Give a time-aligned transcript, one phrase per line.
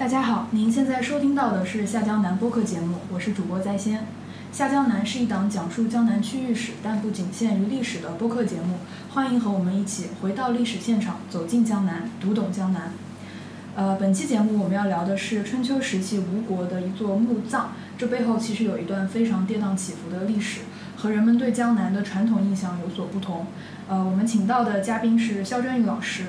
[0.00, 4.06] 大家好，您现在收听到的是下江南播客节目，我是主播在先。
[4.50, 8.78] 下江南是一档讲述江南区域史，但不仅限于历史的播客节目，
[9.10, 12.94] 欢迎和我们一起回到历史现场，走进江南，读懂江南。
[13.76, 20.62] 呃，本期节目我们要聊的是春秋时期吴国的一座墓葬，这背后其实有一段非常跌宕起伏的历史，
[20.96, 23.44] 和人们对江南的传统印象有所不同。
[23.86, 26.28] 呃，我们请到的嘉宾是肖真宇老师。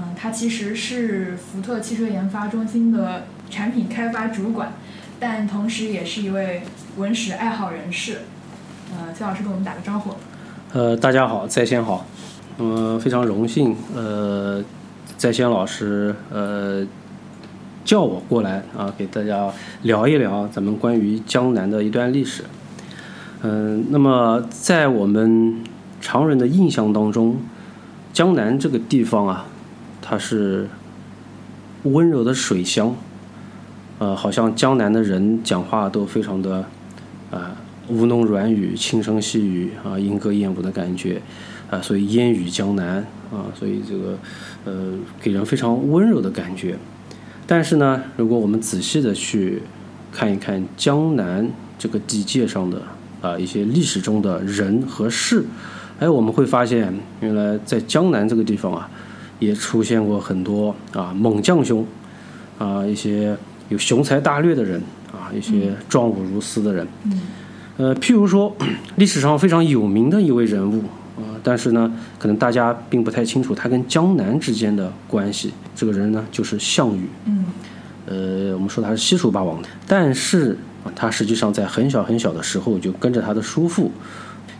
[0.00, 4.74] 嗯，他其实是福特汽车研发中心的产品开发主管，
[5.18, 6.62] 但同时也是一位
[6.96, 8.18] 文史爱好人士。
[8.92, 10.12] 呃，肖老师跟我们打个招呼。
[10.72, 12.06] 呃，大家好，在线好。
[12.58, 14.62] 嗯，非常荣幸，呃，
[15.16, 16.86] 在线老师呃
[17.84, 19.50] 叫我过来啊，给大家
[19.82, 22.44] 聊一聊咱们关于江南的一段历史。
[23.42, 25.64] 嗯，那么在我们
[26.00, 27.38] 常人的印象当中，
[28.12, 29.46] 江南这个地方啊。
[30.10, 30.66] 它是
[31.82, 32.96] 温柔的水乡，
[33.98, 36.64] 呃，好像江南的人讲话都非常的
[37.30, 37.54] 啊
[37.88, 41.20] 吴侬软语、轻声细语啊，莺歌燕舞的感觉
[41.70, 44.16] 啊，所以烟雨江南啊，所以这个
[44.64, 46.78] 呃给人非常温柔的感觉。
[47.46, 49.60] 但是呢，如果我们仔细的去
[50.10, 52.80] 看一看江南这个地界上的
[53.20, 55.44] 啊一些历史中的人和事，
[55.98, 58.88] 哎，我们会发现，原来在江南这个地方啊。
[59.38, 61.86] 也出现过很多啊猛将兄，
[62.58, 63.36] 啊一些
[63.68, 64.82] 有雄才大略的人
[65.12, 66.86] 啊一些壮武如斯的人，
[67.76, 68.54] 呃譬如说
[68.96, 70.82] 历史上非常有名的一位人物
[71.16, 75.52] 啊，但是呢可能大家并不太清楚他跟江南之间的关系。
[75.74, 77.44] 这个人呢就是项羽，嗯，
[78.06, 80.56] 呃我们说他是西楚霸王，但是
[80.96, 83.92] 他实际上在很小很小的时候就跟着他的叔父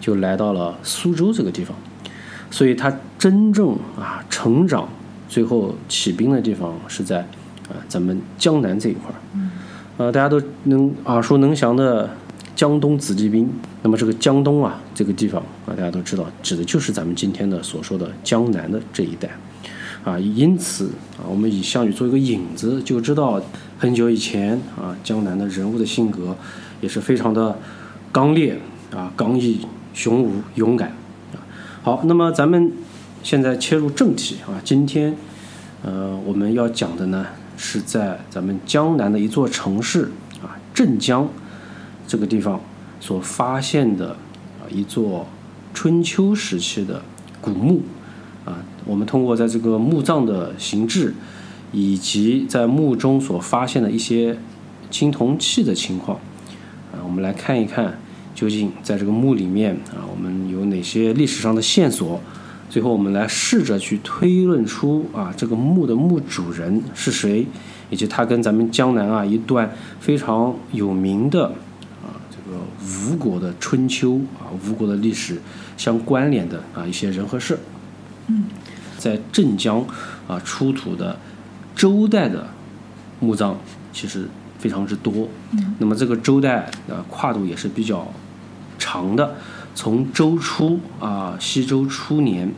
[0.01, 1.77] 就来到了苏州这个地方。
[2.51, 4.89] 所以他真正啊成长，
[5.29, 7.21] 最后起兵的地方是在
[7.69, 9.17] 啊咱们江南这一块儿，
[9.99, 12.09] 呃大家都能耳熟能详的
[12.57, 13.49] 江东子弟兵。
[13.83, 19.29] 那么这个江东啊这个地方啊大家都知道，指的就是咱们今天的所说的江南的这一带，
[20.03, 20.87] 啊因此
[21.19, 23.41] 啊我们以项羽做一个引子，就知道
[23.79, 26.35] 很久以前啊江南的人物的性格
[26.81, 27.57] 也是非常的
[28.11, 28.59] 刚烈
[28.91, 29.61] 啊刚毅
[29.93, 30.93] 雄武勇敢。
[31.81, 32.73] 好，那么咱们
[33.23, 35.15] 现在切入正题啊，今天
[35.83, 37.25] 呃我们要讲的呢
[37.57, 40.11] 是在咱们江南的一座城市
[40.43, 41.29] 啊镇江
[42.07, 42.61] 这个地方
[43.01, 44.11] 所发现的
[44.61, 45.27] 啊一座
[45.73, 47.01] 春秋时期的
[47.41, 47.81] 古墓
[48.45, 51.15] 啊，我们通过在这个墓葬的形制
[51.73, 54.37] 以及在墓中所发现的一些
[54.91, 56.19] 青铜器的情况
[56.93, 57.99] 啊，我们来看一看。
[58.39, 62.21] 究竟在这个墓里面啊，我们有哪些历史上的线索？
[62.71, 67.45] 最后我们来试着去推论出啊，这个墓的墓主人是谁，
[67.91, 71.47] 以及他跟咱们江南啊一段非常有名的
[72.01, 72.61] 啊这个
[73.11, 75.43] 吴国的春秋啊吴国的历史
[75.77, 77.59] 相关联的啊一些人和事。
[78.29, 78.45] 嗯，
[78.99, 79.85] 在镇江
[80.29, 81.19] 啊出土的
[81.75, 82.47] 周代的
[83.19, 83.59] 墓葬
[83.93, 84.29] 其实
[84.61, 85.29] 非常之多。
[85.51, 88.07] 嗯，那么这个周代啊跨度也是比较。
[88.91, 89.35] 长的，
[89.75, 92.51] 从周初啊，西周初年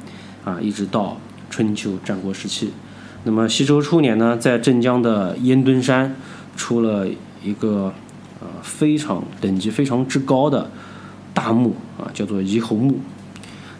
[0.45, 1.19] 啊，一直到
[1.51, 2.71] 春秋战国时期。
[3.25, 6.15] 那么西周初年呢，在镇江的烟墩山
[6.57, 7.09] 出了
[7.43, 7.93] 一个
[8.41, 10.71] 呃非常等级非常之高的
[11.35, 13.01] 大墓啊，叫做夷侯墓。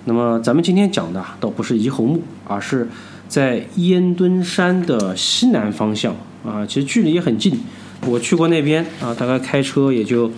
[0.07, 2.89] 那么咱们今天讲的倒不是夷侯墓，而是
[3.29, 7.61] 在烟墩山的西南方向啊，其实距离也很近。
[8.09, 10.33] 我去过那边啊，大概开车也就。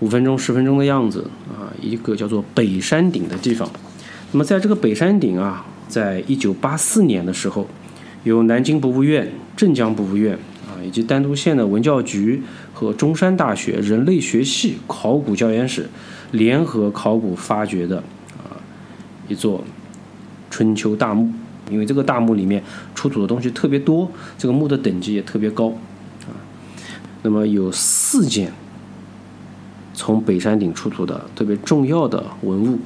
[0.00, 3.68] 五分钟、十分钟的样子啊，一个叫做北山顶的地方。
[4.32, 7.68] 那么，在这个北山顶啊，在一九八四年的时候，
[8.24, 10.34] 由南京博物院、镇江博物院
[10.66, 15.88] 啊，以及丹都县的文教局和中山大学人类学系考古教研室
[16.32, 17.98] 联合考古发掘的
[18.36, 18.58] 啊
[19.28, 19.64] 一座
[20.50, 21.32] 春秋大墓。
[21.70, 22.62] 因为这个大墓里面
[22.94, 25.68] 出土的东西特别多，这个墓的等级也特别高
[26.26, 26.34] 啊。
[27.22, 28.52] 那么有四件。
[29.94, 32.78] 从北山顶出土的特别重要的文物，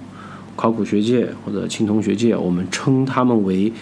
[0.54, 3.72] 考古学界或者青铜学界，我们称它们为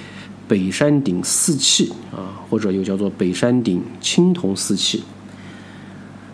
[0.47, 5.03] 北山顶四器啊，或者又叫做北山顶青铜四器。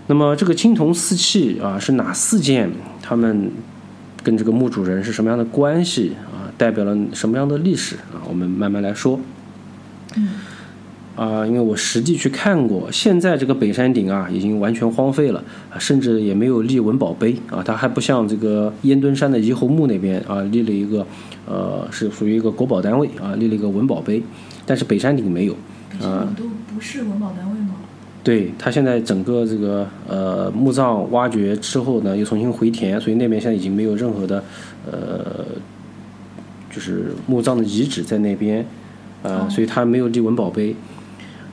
[0.07, 2.71] 那么这个青铜四器啊，是哪四件？
[3.01, 3.51] 它们
[4.23, 6.53] 跟这个墓主人是什么样的关系啊？
[6.59, 8.21] 代表了什么样的历史啊？
[8.29, 9.19] 我们慢慢来说。
[10.17, 10.29] 嗯。
[11.15, 15.43] 啊，因为我实地去看过，现在这个北山顶啊，已经完全荒废了，
[15.79, 17.63] 甚至也没有立文保碑啊。
[17.63, 21.07] 它还不像这个烟墩山的夷侯墓那边啊，立了一个，
[21.47, 24.23] 呃，是属于一个国保单位啊，立了一个文保碑。
[24.65, 25.55] 但是北山顶没有。
[26.01, 26.45] 啊，都
[26.75, 27.75] 不是文保单位吗？
[28.25, 34.43] 对，它现在整个这个呃墓葬挖掘之后呢，又重新回填，所以那边现在已经没有任何的
[34.91, 35.45] 呃，
[36.71, 38.65] 就是墓葬的遗址在那边，
[39.23, 40.75] 呃，所以它没有立文保碑，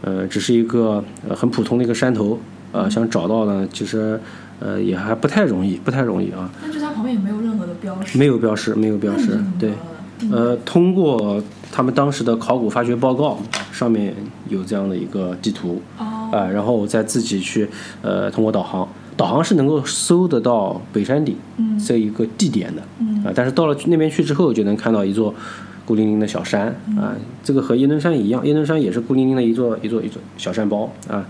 [0.01, 2.39] 呃，只是一个呃很普通的一个山头，
[2.71, 4.19] 呃，想找到呢，其实
[4.59, 6.49] 呃也还不太容易，不太容易啊。
[6.61, 8.17] 但就它旁边也没有任何的标识。
[8.17, 9.73] 没有标识，没有标识，对。
[10.33, 11.41] 呃，通过
[11.71, 13.39] 他们当时的考古发掘报告，
[13.71, 14.13] 上面
[14.49, 17.69] 有这样的一个地图，啊，然后我再自己去，
[18.01, 18.85] 呃，通过导航，
[19.15, 21.37] 导航是能够搜得到北山顶
[21.87, 22.81] 这一个地点的，
[23.23, 25.33] 啊，但是到了那边去之后，就能看到一座
[25.89, 31.25] 孤零零的小山，啊，这个和耶登山一样，耶登山也是孤零零的一座一座一座小山包，啊，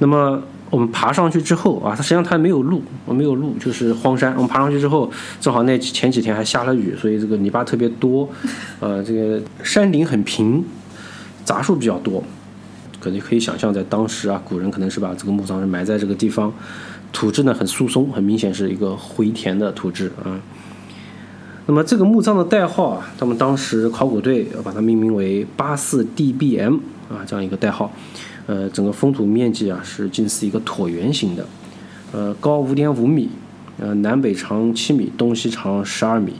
[0.00, 0.42] 那么。
[0.70, 4.34] 我们爬上去之后啊，它实际上它没有路，没有路，就是荒山。
[4.34, 5.10] 我们爬上去之后，
[5.40, 8.28] 正好那前几天还下了雨，所以这个泥巴特别多，
[8.78, 10.62] 呃， 这个山顶很平，
[11.42, 12.22] 杂树比较多，
[13.00, 16.52] 可能可以想象在当时啊，古人可能是把这个墓葬是埋在这个地方，
[17.14, 20.38] 土质呢很疏松，很明显是一个回填的土质啊。
[21.70, 26.78] 那么这个墓葬的代号啊，他们当时考古队把它命名为八四 DBM
[27.10, 27.92] 啊，这样一个代号。
[28.46, 31.46] 呃，整个封土面积啊是近似一个椭圆形的，
[32.12, 33.28] 呃，高五点五米，
[33.76, 36.32] 呃，南北长七米，东西长十二米。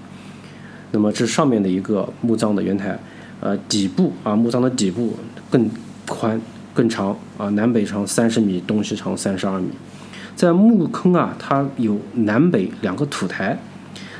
[0.92, 2.98] 那么这上面的一个墓葬的圆台，
[3.40, 5.14] 呃，底部啊，墓葬的底部
[5.50, 5.68] 更
[6.06, 6.40] 宽
[6.72, 9.68] 更长啊，南北长三十米，东西长三十二米。
[10.34, 13.60] 在墓坑啊，它有南北两个土台，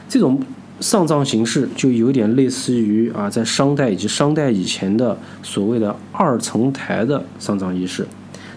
[0.06, 0.38] 这种。
[0.80, 8.06] 丧葬形式就有点类似于啊，在商代以及商代以前的所谓的二层台的丧葬仪式，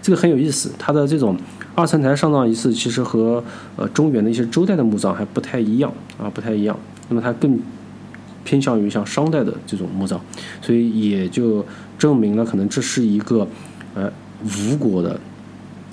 [0.00, 0.70] 这个很有意思。
[0.78, 1.36] 它的这种
[1.74, 3.42] 二层台丧葬仪式其实和
[3.76, 6.78] 呃中原的一些周代的墓葬还不太一样啊，不太一样。
[7.08, 7.58] 那么它更
[8.44, 10.20] 偏向于像商代的这种墓葬，
[10.60, 11.64] 所以也就
[11.98, 13.46] 证明了可能这是一个
[13.94, 14.08] 呃
[14.44, 15.18] 吴国的，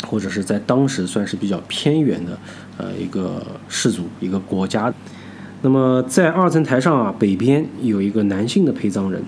[0.08, 2.38] 或者是在当时算是比较偏远的
[2.78, 4.94] 呃一个氏族一个国家。
[5.62, 9.22] 那么在二层台上啊，北边有一个男性的陪葬人，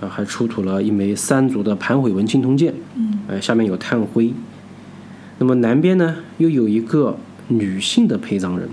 [0.00, 4.34] 啊，还出土了一枚三足的盘悔纹青铜剑，嗯，呃，下面有炭灰。
[5.38, 7.16] 那么南边呢，又有一个
[7.46, 8.68] 女性的陪葬人，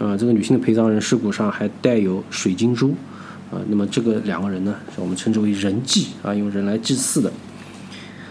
[0.00, 2.92] 啊，这个女性的陪葬人尸骨上还带有水晶珠，
[3.52, 7.32] 啊，那么这个两个人呢，是我们称之为人祭，啊，用人来祭祀的。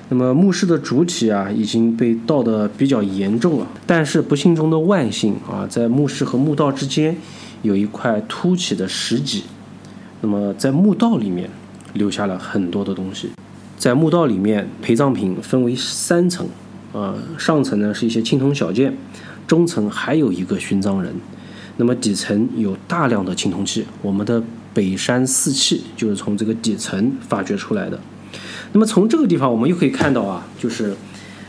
[0.09, 7.15] 那么墓室的主体啊，已经被盗得比较严重了，但是不幸中的万幸啊，在墓室和墓道之间。
[7.61, 9.43] 有一块凸起的石脊，
[10.21, 11.49] 那么在墓道里面
[11.93, 13.29] 留下了很多的东西。
[13.77, 16.47] 在墓道里面，陪葬品分为三层，
[16.91, 18.95] 呃，上层呢是一些青铜小件，
[19.47, 21.13] 中层还有一个殉葬人，
[21.77, 23.85] 那么底层有大量的青铜器。
[24.01, 24.41] 我们的
[24.73, 27.99] 北山四器就是从这个底层发掘出来的。
[28.71, 30.95] 那么从这个地方，我们又可以看到啊，就是，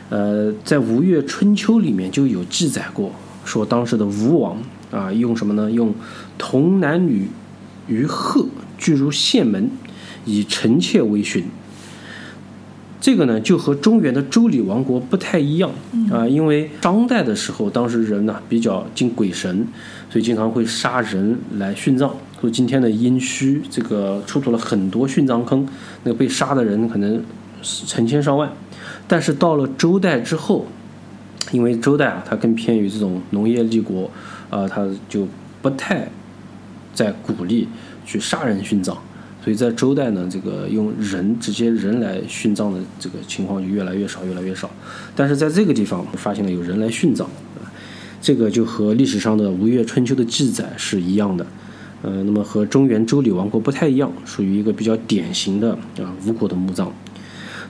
[0.09, 3.13] 呃，在《吴越春秋》里面就有记载过，
[3.45, 4.57] 说当时的吴王。
[4.93, 5.71] 啊，用什么呢？
[5.71, 5.93] 用
[6.39, 7.27] 童男女
[7.89, 8.47] 于鹤
[8.79, 9.71] 聚入县门，
[10.25, 11.43] 以臣妾为殉。
[13.01, 15.71] 这个呢，就和中原的周礼王国不太一样
[16.13, 16.29] 啊。
[16.29, 19.67] 因为商代的时候，当时人呢比较敬鬼神，
[20.09, 22.15] 所以经常会杀人来殉葬。
[22.41, 25.67] 所以今天的殷墟，这个出土了很多殉葬坑，
[26.05, 27.25] 那个被杀的人可能
[27.63, 28.53] 成千上万。
[29.09, 30.67] 但是到了周代之后，
[31.51, 34.11] 因为周代啊，它更偏于这种农业立国。
[34.53, 35.27] 啊，他就
[35.63, 36.07] 不太
[36.93, 37.67] 在鼓励
[38.05, 38.95] 去杀人殉葬，
[39.43, 44.69] 所以在周代呢，这个用人直接人来殉葬的这个情况就越来越少，越来越少。
[45.17, 47.65] 但是在这个地方发现了有人来殉葬，啊，
[48.21, 51.47] 这个就和历史上的《吴越春秋》的记载是一样的，
[52.03, 56.93] 呃，那么和中原周礼王国不太一样，属于一个比较典型的啊吴国的墓葬。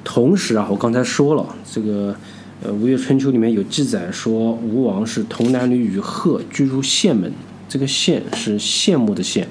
[0.03, 2.17] 同时啊，我刚才说了这个。
[2.64, 7.33] 呃，《吴越春秋》里面有记载说，吴王是童男女与鹤居入县门，
[7.69, 9.45] 这个县是羡慕的羡。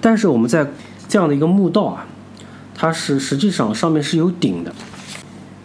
[0.00, 0.66] 但是我们在
[1.06, 2.06] 这样的一个墓道啊，
[2.74, 4.74] 它是实际上上面是有顶的。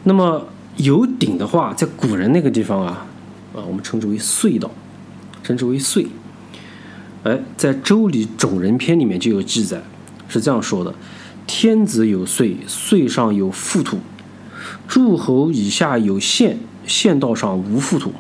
[0.04, 0.46] 那么
[0.76, 3.06] 有顶的话，在古人那个地方啊，
[3.56, 4.70] 啊，我们称之为隧道，
[5.44, 6.06] 称之为隧。
[7.24, 9.82] 哎，在《周礼·种人篇》里面就有记载，
[10.28, 10.94] 是这样说的：
[11.48, 14.00] 天子有隧，隧上有覆土。
[14.88, 18.14] 诸侯以下有县，县道上无附土。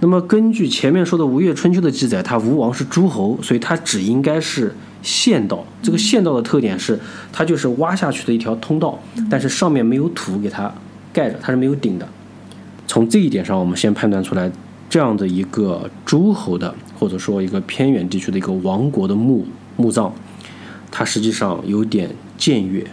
[0.00, 5.64] 那么根据前面说的《吴越春秋》的记载，他吴王是诸侯，所以他只应该是县道。
[5.82, 6.98] 这个县道的特点是，
[7.32, 8.98] 它就是挖下去的一条通道，
[9.30, 10.70] 但是上面没有土给它
[11.12, 12.06] 盖着，它是没有顶的。
[12.86, 14.50] 从这一点上，我们先判断出来，
[14.90, 20.12] 这样的一个诸侯的，或者说一个偏远地区的一个王国的墓墓葬，
[20.96, 22.08] 它实际上有点
[22.38, 22.86] 僭越。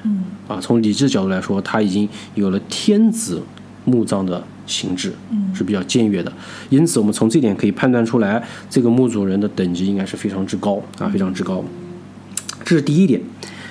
[0.47, 3.39] 啊，从礼制角度来说，他已经有了天子
[3.85, 6.33] 墓葬的形制，嗯是比较僭越的。
[6.69, 11.63] 因此，我们从这点可以判断出来，这个墓主人的等级应该是非常之高啊，非常之高。
[12.65, 13.21] 这是第一点。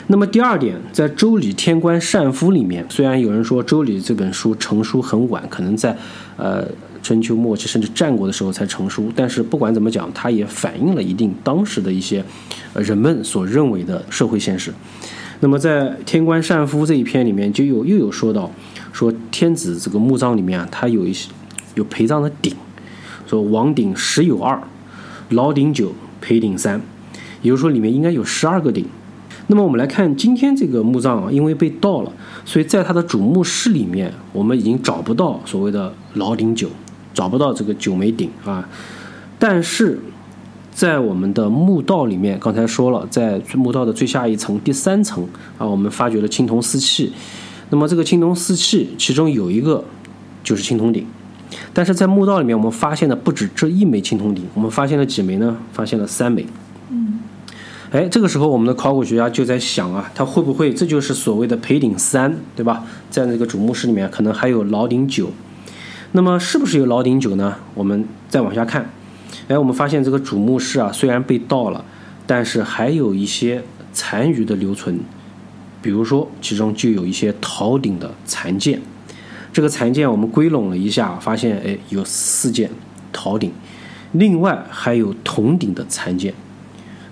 [0.07, 5.95] 那么第二点，在《周礼·天官善夫》里面，虽然有人说《周礼》这本书成书很晚，可能在
[6.37, 6.67] 呃
[7.03, 12.25] 春秋末期甚至战国的时候才成书，但是不管怎么讲，它也反映了一定当时的一些
[12.75, 14.73] 呃人们所认为的社会现实。
[15.41, 18.51] 那么在《天官善夫》这一篇里面，就有又有说到，
[18.93, 21.31] 说天子这个墓葬里面啊，它有一些
[21.75, 22.55] 有陪葬的鼎，
[23.27, 24.63] 说王鼎十有二，
[25.31, 26.81] 老鼎九，陪鼎三，
[27.41, 28.85] 也就是说里面应该有十二个鼎。
[29.47, 32.13] 那么我们来看今天这个墓葬啊，因为被盗了，
[32.45, 36.69] 所以在它的主墓室里面，我们已经找不到所谓的老鼎九，
[37.21, 38.67] 找不到这个九枚鼎啊。
[39.39, 40.01] 但是
[40.73, 47.13] 在我们的墓道里面，刚才说了，在墓道的最下一层第三层啊，我们发掘了青铜四器。
[47.69, 49.85] 那么这个青铜四器，其中有一个
[50.43, 51.05] 就是青铜鼎。
[51.75, 55.59] 但是在墓道里面，我们发现的不止这一枚青铜鼎，我们发现了几枚呢？
[55.73, 56.47] 发现了三枚。
[56.91, 57.21] 嗯
[57.93, 62.85] 哎，这个时候我们的考古学家就在想啊，他会不会这就是所谓的陪鼎三，对吧？
[63.11, 65.31] 在那个主墓室里面可能还有老鼎九，
[66.13, 67.55] 那么是不是有老鼎酒呢？
[67.75, 68.91] 我们再往下看，
[69.47, 71.85] 哎，我们发现这个主墓室啊虽然被盗了，
[72.27, 73.63] 但是还有一些
[73.93, 74.99] 残余的留存，
[75.81, 78.81] 比如说其中就有一些陶鼎的残件，
[79.53, 82.69] 这个残件我们归拢了一下，发现哎有四件
[83.13, 83.53] 陶鼎，
[84.11, 86.35] 另外还有铜鼎的残件。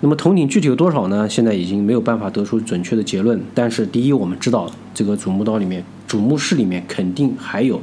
[0.01, 1.27] 那么铜鼎具体有多少呢？
[1.29, 3.41] 现在已经没有办法得出准确的结论。
[3.53, 7.81] 但是第一，我们知道这个主墓道里面、主墓室里面肯定还有。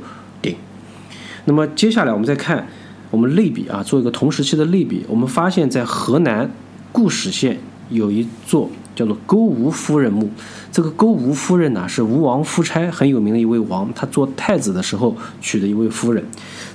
[1.47, 2.67] 那么接下来我们再看，
[3.11, 6.51] 我们类比啊，做一个同时期的类比，我们发现，在河南
[6.93, 10.29] 固始县有一座叫做勾吴夫人墓。
[10.71, 16.23] 这个勾吴夫人呢，是吴王夫差很有名的一位王，他做太子的时候娶的一位夫人。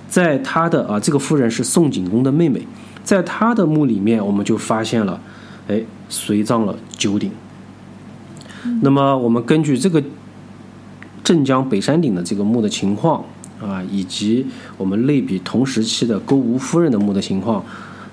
[0.08, 2.66] 在他的啊，这个夫人是宋景公的妹妹。
[3.04, 5.20] 在他的墓里面，我们就发现了，
[5.68, 7.32] 哎，随葬了九鼎。
[8.82, 10.01] 那么我们根据这个
[11.24, 13.24] 镇江北山顶的这个墓的情况
[13.62, 17.63] 啊，以及我们类比同时期的勾吴夫人的墓的情况，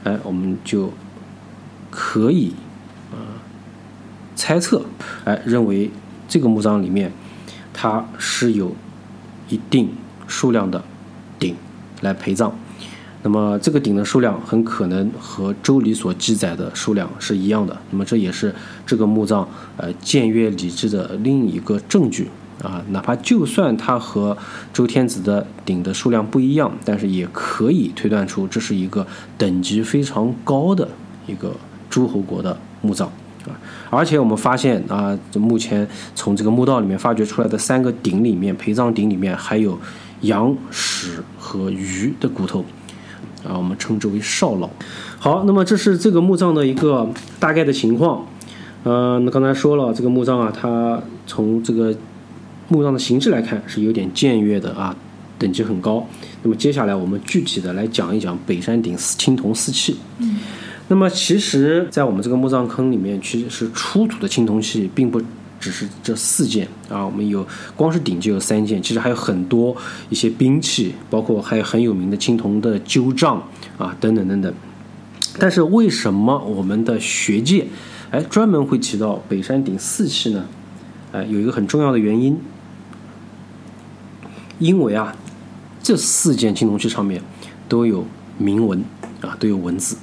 [0.04, 0.92] 哎，我们就
[1.90, 2.52] 可以
[3.10, 3.40] 啊
[4.36, 4.84] 猜测，
[5.24, 5.90] 哎，认为
[6.28, 7.10] 这个墓葬里面
[7.72, 8.76] 它是有
[9.48, 9.88] 一定
[10.26, 10.84] 数量的
[11.38, 11.56] 鼎
[12.02, 12.54] 来陪葬。
[13.24, 17.76] 那么这个鼎的数量很可能和《周礼》所记载的数量是一样的。
[17.90, 18.54] 那么这也是
[18.86, 22.28] 这个墓葬呃僭越礼制的另一个证据
[22.62, 22.82] 啊。
[22.90, 24.36] 哪怕就算它和
[24.72, 30.88] 周天子的鼎的数量不一样，但是也可以推断出这是一个等级非常高的
[31.26, 31.54] 一个
[31.88, 33.08] 诸侯国的墓葬
[33.46, 33.52] 啊。
[33.90, 39.78] 而且我们发现啊，目前从这个墓道里面发掘出来的三个鼎里面，陪葬鼎里面还有
[40.22, 42.64] 羊、豕和鱼的骨头。
[43.46, 44.68] 啊，我们称之为少老。
[45.20, 48.26] 好，那么这是这个墓葬的一个大概的情况。
[48.82, 51.94] 呃，那刚才说了，这个墓葬啊，它从这个
[52.68, 54.94] 墓葬的形制来看是有点僭越的啊，
[55.38, 56.06] 等级很高。
[56.42, 59.96] 那么接下来我们具体的来讲一讲北山顶青铜四器。
[60.18, 60.36] 嗯。
[60.90, 65.20] 那么其实，在我们这个墓葬坑里面，其实是出土的青铜器，并不
[65.60, 67.04] 只是这四件啊。
[67.04, 67.46] 我们有
[67.76, 69.76] 光是鼎就有三件，其实还有很多
[70.08, 73.42] 一些兵器，包括还有很有名的青铜的鸠杖
[73.76, 74.50] 啊，等等等等。
[75.38, 77.66] 但是为什么我们的学界
[78.10, 80.46] 哎专门会提到北山顶四器呢？
[81.12, 82.38] 哎，有一个很重要的原因，
[84.58, 85.14] 因为啊，
[85.82, 87.22] 这四件青铜器上面
[87.68, 88.04] 都有
[88.36, 88.82] 铭文
[89.20, 89.96] 啊，都有文字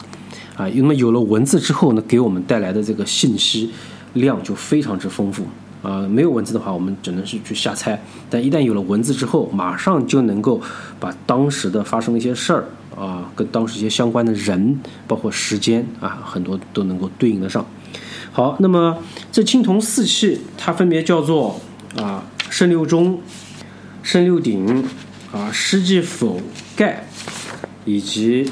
[0.56, 0.68] 啊。
[0.74, 3.72] 那么有了文字之后呢，给我们带来的这个信息
[4.14, 5.46] 量就非常之丰富
[5.82, 6.08] 啊。
[6.08, 7.98] 没有文字的话，我们只能是去瞎猜；
[8.30, 10.62] 但一旦有了文字之后，马上就能够
[11.00, 17.66] 把当时的发生的一些事儿啊，跟当时一些相关的人，包括时间啊，很多都能够对应得上。
[18.32, 18.98] 好，那么
[19.32, 21.60] 这青铜四器，它分别叫做
[21.98, 23.20] 啊圣六钟、
[24.06, 24.84] 圣六鼎
[25.34, 26.40] 啊施济否
[26.76, 27.04] 盖
[27.86, 28.48] 以及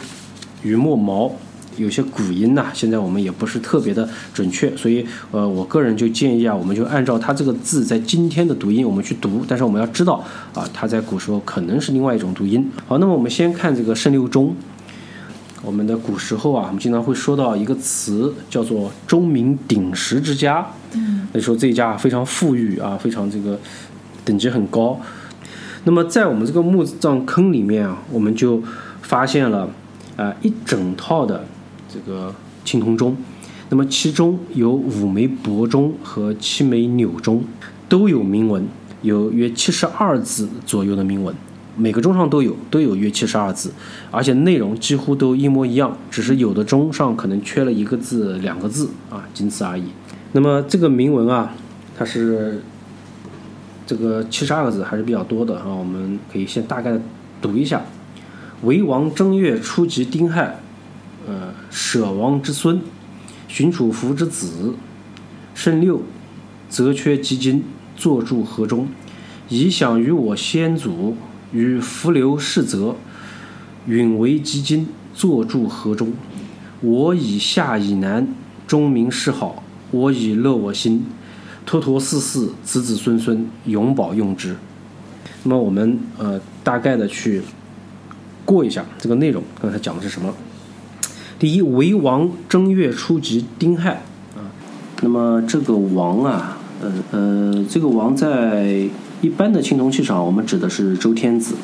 [0.63, 1.31] 雨墨毛。
[1.77, 12.71] 有些古音呐、现在我们也不是特别的准确，所以呃，我个人就建议啊，我们就按照它这个字在今天的读音我们去读，但是我们要知道啊，它在古时候可能是另外一种读音。
[12.87, 14.55] 好，那么我们先看这个圣六钟。
[15.63, 20.65] 我们的古时候啊，我们经常会说到一个词，叫做“钟鸣鼎食之家”。
[20.93, 23.59] 嗯，那说这一家非常富裕啊，非常这个
[24.23, 24.99] 等级很高。
[25.85, 28.61] 那么在我们这个墓葬坑里面啊，我们就
[29.01, 29.69] 发现了
[30.15, 31.45] 啊一整套的
[31.87, 33.15] 这个青铜钟。
[33.69, 37.43] 那么其中有五枚伯钟和七枚钮钟，
[37.89, 38.67] 都有铭文，
[39.01, 41.35] 有约七十二字左右的铭文
[41.75, 43.71] 每个钟上都有都有“约七十二字，
[44.11, 49.85] 而且内容几乎都一模一样，只是有的钟上可能缺了一个字、两个字啊，仅此而已。
[50.33, 51.55] 那么这个铭文啊，
[51.97, 52.61] 它是
[53.85, 56.99] 这个七十二个字还是比较多的啊，我们可以先大概
[57.41, 57.81] 读一下：
[58.63, 60.59] 为王正月初吉丁亥，
[61.27, 62.81] 呃，舍王之孙，
[63.47, 64.73] 荀楚服之子，
[65.53, 66.01] 申六，
[66.69, 67.63] 则缺基金，
[67.95, 68.87] 坐住河中，
[69.49, 71.15] 以享于我先祖。
[71.53, 72.95] 与伏流世泽，
[73.85, 76.11] 允为基金，坐住河中。
[76.81, 78.27] 我以下以南，
[78.65, 79.63] 钟鸣世好。
[79.91, 81.05] 我以乐我心，
[81.65, 84.55] 托托四世，子子孙孙，永保用之。
[85.43, 87.41] 那么我们呃大概的去
[88.45, 90.33] 过一下这个内容，刚才讲的是什么？
[91.39, 94.03] 第一，为王正月初吉丁亥
[94.35, 94.51] 啊。
[95.01, 98.89] 那么这个王啊，呃呃，这个王在。
[99.21, 101.55] 一般的青铜器上，我们指的是周天子。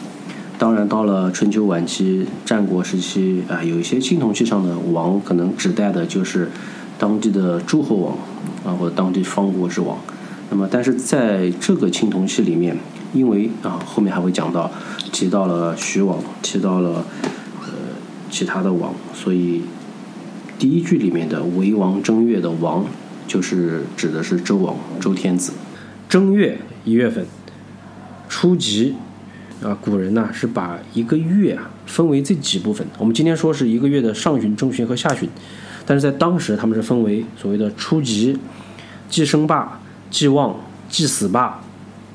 [0.57, 6.49] 当然，到了春秋晚期、战国时期啊，有一些青铜器上的王，可能指代的就是
[6.97, 8.17] 当地的诸侯王
[8.65, 9.97] 啊，或者当地方国之王。
[10.49, 12.77] 那么，但是在这个青铜器里面，
[13.13, 14.71] 因为啊，后面还会讲到
[15.11, 17.05] 提到了徐王，提到了
[17.61, 17.69] 呃
[18.29, 19.61] 其他的王，所以
[20.57, 22.85] 第一句里面的“为王正月”的王，
[23.27, 25.53] 就是指的是周王、周天子。
[26.07, 27.25] 正月一月份。
[28.31, 28.93] 初级，
[29.63, 32.85] 啊，古人呢是把一个月啊分为这几部分。
[32.99, 35.27] 我们今天说是一个月的上旬、中旬和下旬，
[35.89, 38.37] 但是在当时他们是分为所谓的初级、
[39.09, 39.81] 祭生霸、
[40.11, 40.55] 祭旺、
[40.87, 41.59] 祭死霸，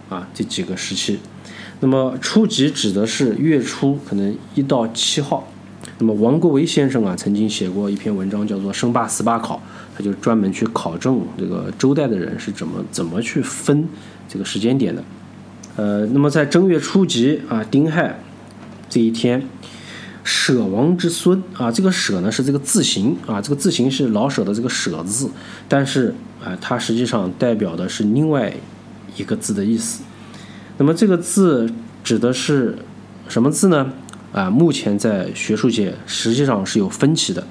[0.09, 1.19] 啊这几个时期。
[1.81, 5.49] 那么初级指的是月初可能一到七号。
[5.99, 9.57] 那么王国维先生啊曾经写过一篇文章，叫做《生霸死霸考》，
[9.97, 13.89] 他就专门去考证这个周代的人是怎么怎么去分
[14.29, 15.03] 这个时间点的。
[15.75, 18.21] 呃，那么在正月初级啊，丁亥
[18.89, 19.43] 这一天，
[20.25, 25.31] 舍王之孙啊，这个舍呢是这个字形啊，这个字形是老舍的这个舍字，
[25.69, 28.53] 但是啊，它实际上代表的是另外
[29.17, 30.03] 一个字的意思。
[30.79, 31.71] 那么这个字
[32.03, 32.77] 指的是
[33.29, 33.93] 什么字呢？
[34.33, 37.47] 啊，目前在学术界实际上是有分歧的。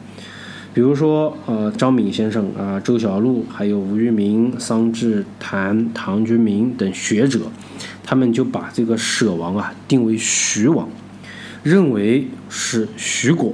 [0.74, 7.42] 比如说，呃，张敏先生啊，周小璐，还有吴玉明、桑稚谭、唐君明等学者。
[8.04, 10.90] 他们就把这个舍王啊定为徐王，
[11.64, 13.54] 认为是徐国，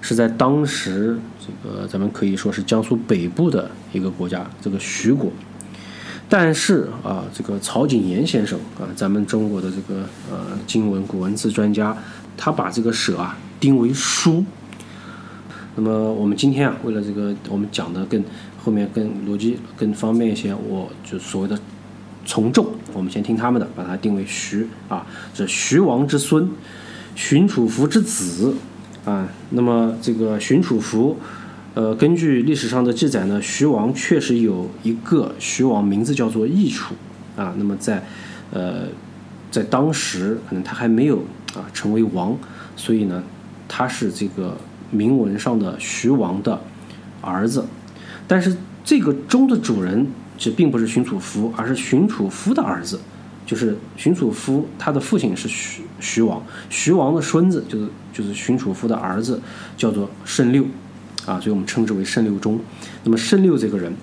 [0.00, 5.30] 是在当时这个咱们可以说是江苏北部的一个国家，这个徐国。
[6.28, 11.96] 但是啊，这个曹景炎先生啊，咱们中国的这个呃经文古文字专家，
[12.36, 14.44] 他把这个舍啊定为书。
[15.76, 18.24] 那么我们今天啊，为了这个我们讲的更
[18.58, 21.58] 后面更逻辑更方便一些，我就所谓的。
[22.26, 26.48] 从众，我们先听他们的，把它定为徐啊，是徐王之孙，
[27.14, 28.54] 荀楚服之子
[29.04, 29.28] 啊。
[29.50, 31.16] 那么这个荀楚服，
[31.74, 36.94] 呃，根据历史上的记载呢，徐王确实有一个徐王，名字叫做易楚
[37.36, 37.54] 啊。
[37.56, 38.04] 那么在
[38.52, 38.88] 呃
[39.50, 41.18] 在当时，可能他还没有
[41.54, 42.36] 啊成为王，
[42.76, 43.22] 所以呢，
[43.68, 44.56] 他是这个
[44.90, 46.60] 铭文上的徐王的
[47.20, 47.64] 儿子，
[48.26, 50.06] 但是这个钟的主人。
[50.36, 52.98] 这并不是荀楚夫，而是荀楚夫的儿子，
[53.46, 59.40] 就是荀楚夫，他的父亲是徐徐王，徐王的孙子就是就是荀楚夫的儿子，
[59.76, 60.64] 叫做申六，
[61.26, 62.58] 啊，所以我们称之为申六钟。
[63.02, 63.94] 那么申六这个人，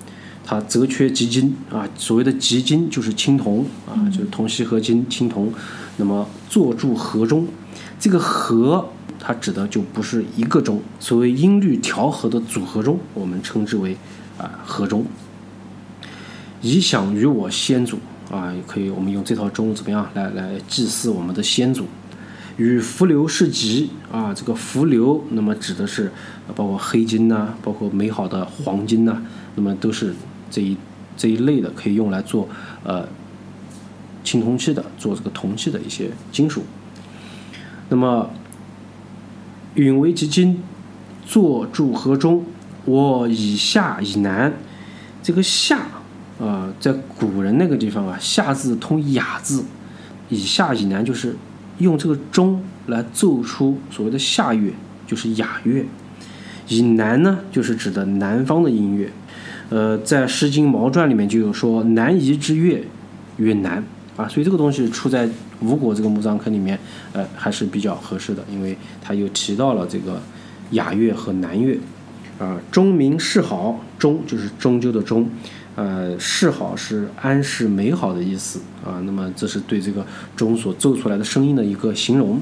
[0.46, 5.52] 他则缺吉金啊，所谓的吉金就是青铜啊，就是铜锡合金青铜。
[5.98, 7.48] 那么坐住河中，
[8.00, 13.96] 这个河它指的就不是一个钟，所谓音律调和的组合钟，我们称之为
[14.38, 15.06] 啊河钟。
[16.62, 17.98] 以享于我先祖
[18.32, 21.86] 啊，可以，我们用这套钟怎么样来来祭祀我们的先祖？
[22.58, 26.12] 与浮流世吉啊，这个浮流，那么指的是
[26.56, 29.22] 包括黑金呐，包括美好的黄金呐，
[29.56, 30.14] 那么都是
[30.50, 30.78] 这一
[31.18, 32.48] 这一类的，可以用来做
[32.84, 33.06] 呃
[34.24, 36.64] 青铜器的，做这个铜器的一些金属。
[37.90, 38.30] 那么
[39.76, 40.64] 允为其金，
[41.26, 42.46] 坐住河中，
[42.86, 44.54] 我以下以南，
[45.22, 45.86] 这个下。
[46.42, 49.64] 啊，在古人那个地方啊，夏字通雅字，
[50.30, 51.36] 以夏以南就是
[51.78, 54.74] 用这个钟来奏出所谓的夏乐，
[55.06, 55.86] 就是雅乐。
[56.68, 59.12] 以南呢，就是指的南方的音乐。
[59.70, 62.84] 呃，在《诗经·毛传》里面就有说“南夷之乐，
[63.38, 63.84] 曰南”
[64.18, 66.80] 啊，所以这个东西出在吴国这个墓葬坑里面，
[67.14, 70.20] 呃，还是比较合适的，因为它又提到了这个
[70.72, 71.78] 雅乐和南乐。
[72.40, 75.30] 啊，钟鸣是好，钟就是终究的钟。
[75.76, 79.02] 呃，谥好是安是美好的意思啊。
[79.06, 80.06] 那么这是对这个
[80.36, 82.42] 钟所奏出来的声音的一个形容。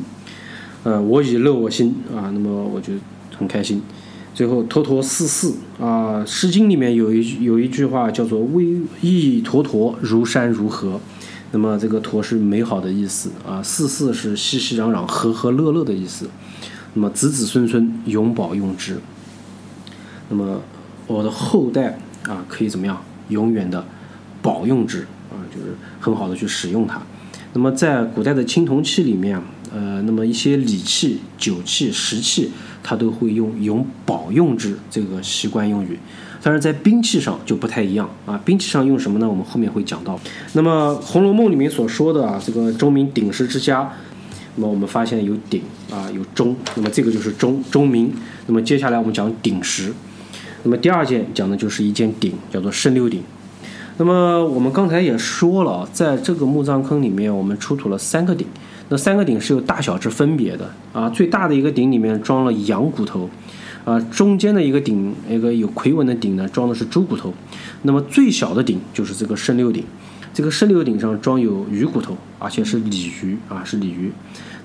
[0.83, 2.93] 呃，我已乐我心啊，那么我就
[3.37, 3.81] 很开心。
[4.33, 11.01] 最后，陀陀四四啊，《诗经》里面有一有一句话叫做“微意陀陀，如山如河”。
[11.51, 16.29] 那么这个“陀”是美好的意思啊，“四四”是熙熙攘攘、和和乐乐的意思。
[16.93, 18.99] 那么子子孙孙永保用之。
[20.29, 20.61] 那么
[21.07, 23.01] 我的后代啊，可以怎么样？
[23.29, 23.83] 永远的
[24.41, 27.01] 保用之啊，就是很好的去使用它。
[27.53, 29.41] 那么在古代的青铜器里面，
[29.73, 32.51] 呃，那么一些礼器、酒器、食器，
[32.83, 35.97] 它都会用“永保用之”这个习惯用语。
[36.43, 39.27] 但是在兵器上就不太一样啊，兵器上用什么呢？
[39.27, 40.19] 我们后面会讲到。
[40.53, 43.91] 那么《红楼梦》里面所说的啊，这个钟鸣鼎食之家，
[44.55, 48.13] 那么我们发现有鼎啊，有钟，那么这个就是钟钟鸣。
[48.45, 49.91] 那么接下来我们讲鼎食。
[50.63, 53.23] 那么第二件讲的就是一件鼎，叫做圣六鼎。
[53.97, 58.47] 那么我们刚才也说了，在这个墓葬坑里面，我们出土了三个鼎。
[58.87, 61.09] 那三个鼎是有大小之分别的啊。
[61.09, 63.29] 最大的一个鼎里面装了羊骨头，
[63.85, 67.33] 啊，中间的一个鼎，一个有魁纹的鼎呢，装的是猪骨头。
[67.83, 69.83] 那么最小的鼎就是这个圣六鼎，
[70.33, 74.11] 这个圣六鼎上装有鱼骨头，而且是鲤鱼啊，是鲤鱼。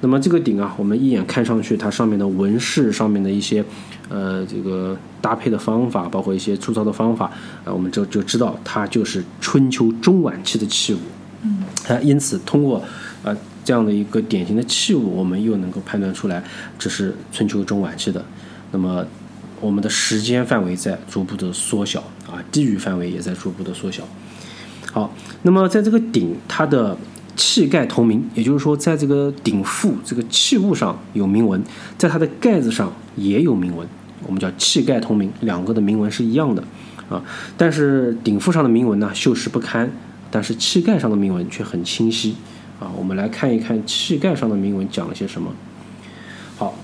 [0.05, 3.65] 那么这个鼎啊，我们一眼看上去，它上面的纹饰上面的一些，
[4.11, 7.25] 呃，这个搭配的方法，包括一些粗糙的方法，
[7.65, 10.99] 啊，我们就就知道它就是春秋中晚期的器物。
[11.41, 12.85] 嗯，啊，因此通过
[13.23, 16.45] 呃这样的一个典型的器物，我们又能够判断出来
[16.79, 18.23] 这是春秋中晚期的。
[18.73, 19.03] 那么
[19.63, 24.07] 我们的时间范围在逐步的缩小啊，地域范围也在逐步的缩小。
[24.93, 26.95] 好，那么在这个鼎它的。
[27.37, 31.63] 器盖同名，也就是说，在这个鼎腹这个器物上有铭文，
[31.99, 33.87] 在它的盖子上也有铭文，
[34.27, 36.63] 我们叫器盖同名，两个的铭文是一样的
[37.09, 37.23] 啊。
[37.57, 39.91] 但是鼎腹上的铭文呢，锈蚀不堪，
[40.31, 42.37] 但是器盖上的铭文却很清晰
[42.79, 42.91] 啊。
[42.97, 45.53] 我们来看一看器盖上的铭文讲了些什么。
[46.57, 46.79] 好，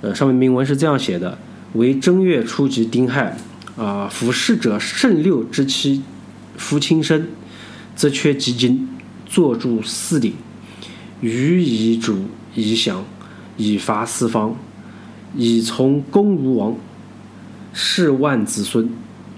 [0.00, 1.38] 呃，上面铭文是这样写的：
[1.74, 3.36] 为正月初吉丁亥
[3.76, 6.02] 啊，服侍者圣六之妻
[6.56, 7.28] 夫亲生，
[7.94, 8.88] 则缺吉金。
[9.32, 10.34] 坐住四鼎，
[11.22, 13.02] 予以主以享，
[13.56, 14.54] 以发四方，
[15.34, 16.76] 以从公如王，
[17.72, 18.90] 世万子孙，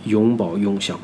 [0.05, 0.99] 永保永享。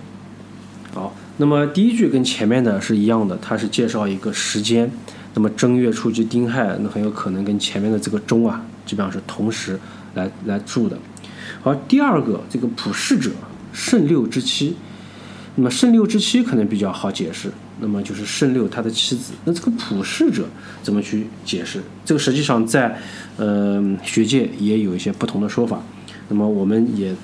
[0.92, 4.90] 好，那么第一句跟前面的是一样的，它是介绍一个时间。
[5.34, 9.78] 那么正月初七丁亥，那很有可能跟前面的这个钟啊，基本上是同时
[10.14, 10.98] 来来住的。
[11.62, 13.30] 好，第二个这个普世者，
[13.72, 14.74] 圣六之妻。
[15.54, 17.52] 那么圣六之妻可能比较好解释。
[17.80, 20.46] 那么就是圣六他的妻子，那这个普世者
[20.82, 21.80] 怎么去解释？
[22.04, 22.98] 这个实际上在
[23.36, 25.80] 呃学界也有一些不同的说法。
[26.28, 27.14] 那么我们也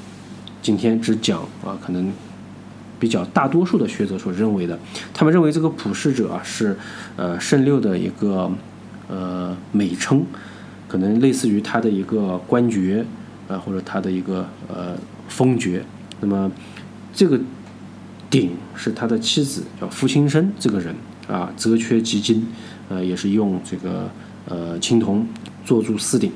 [0.62, 2.10] 今天只讲啊，可能
[2.98, 4.78] 比较大多数的学者所认为的，
[5.12, 6.76] 他们认为这个普世者啊是
[7.16, 8.50] 呃圣六的一个
[9.08, 10.24] 呃美称，
[10.88, 13.04] 可能类似于他的一个官爵
[13.46, 14.96] 啊或者他的一个呃
[15.28, 15.84] 封爵。
[16.20, 16.50] 那么
[17.12, 17.38] 这个。
[18.28, 20.94] 鼎是他的妻子，叫傅青生这个人
[21.28, 22.46] 啊，则缺吉金，
[22.88, 24.10] 呃，也是用这个
[24.46, 25.26] 呃青铜
[25.64, 26.32] 做铸四鼎。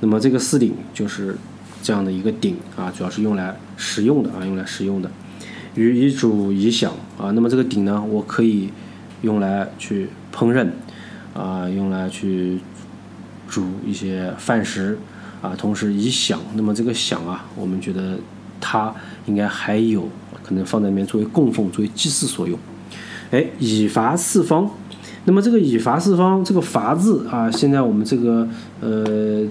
[0.00, 1.36] 那么这个四鼎就是
[1.82, 5.10] 这样的一个鼎啊，主要是用来食用的啊，用来食用的。
[5.74, 8.70] 与以煮以享啊，那么这个鼎呢，我可以
[9.22, 10.68] 用来去烹饪
[11.34, 12.60] 啊，用来去
[13.48, 14.96] 煮一些饭食
[15.42, 16.40] 啊，同时以享。
[16.54, 18.18] 那么这个享啊，我们觉得
[18.60, 18.94] 它
[19.26, 20.08] 应该还有。
[20.44, 22.56] 可能放在里面作为供奉、作为祭祀所用。
[23.30, 24.70] 哎，以伐四方，
[25.24, 28.46] 那么这个以伐四方这个伐字啊，现在我们这个
[28.80, 29.42] 呃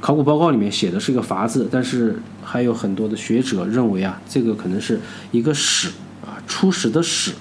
[0.00, 4.98] 考古报告里面写的是一个伐字，但是还有很多的学者认为啊，这个可能是
[5.30, 5.90] 一个始
[6.24, 7.32] 啊，初始的始，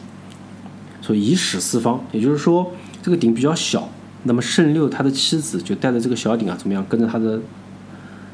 [1.01, 3.89] 所以以始四方，也就是说这个鼎比较小，
[4.23, 7.39] 那么圣六他的妻子就带着这个小鼎啊，怎么样跟着他的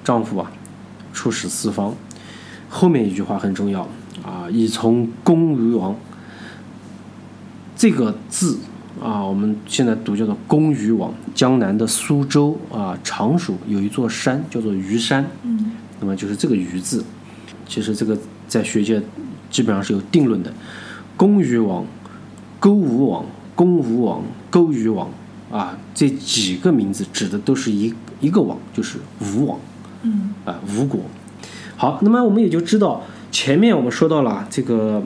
[0.03, 0.51] 丈夫啊，
[1.13, 1.95] 出使四方。
[2.69, 3.87] 后面一句话很重要。
[4.23, 5.95] 啊，以从公于王
[7.75, 8.57] 这个字
[9.01, 11.13] 啊，我们现在读叫做公于王。
[11.35, 17.03] 江南的苏州啊，常熟有一座山叫做虞山，嗯，那么就是这个虞字。
[17.67, 19.01] 其实这个在学界
[19.49, 20.53] 基本上是有定论的。
[21.17, 21.85] 公于王、
[22.59, 25.09] 勾吴王、公吴王、勾于王
[25.51, 29.59] 啊，这几个名字指的都是一一个王，就是吴王，
[30.03, 31.01] 嗯，啊，吴国。
[31.75, 33.01] 好，那么我们也就知道。
[33.33, 35.01] 前面我们说到了这个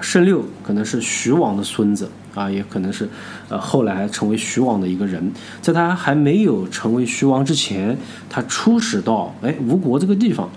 [0.00, 3.06] 圣六可能是徐王的孙子啊，也可能是
[3.50, 7.98] 呃后来成为徐王的一个人，在他还没有成为徐王之前，
[8.30, 10.48] 他出使到哎吴国这个地方，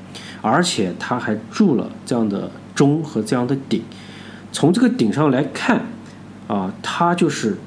[0.41, 3.83] 而且他还铸了这样的钟和这样的鼎，
[4.53, 5.81] 从这个鼎上来看，
[6.47, 7.57] 啊，他就是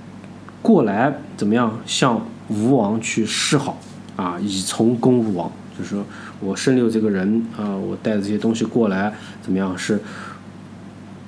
[0.63, 3.79] 过来怎么样向吴王去示好
[4.17, 6.03] 啊，以从攻吴王，就是说
[6.41, 10.01] 我申六这个人啊，我带着这些东西过来，怎么样是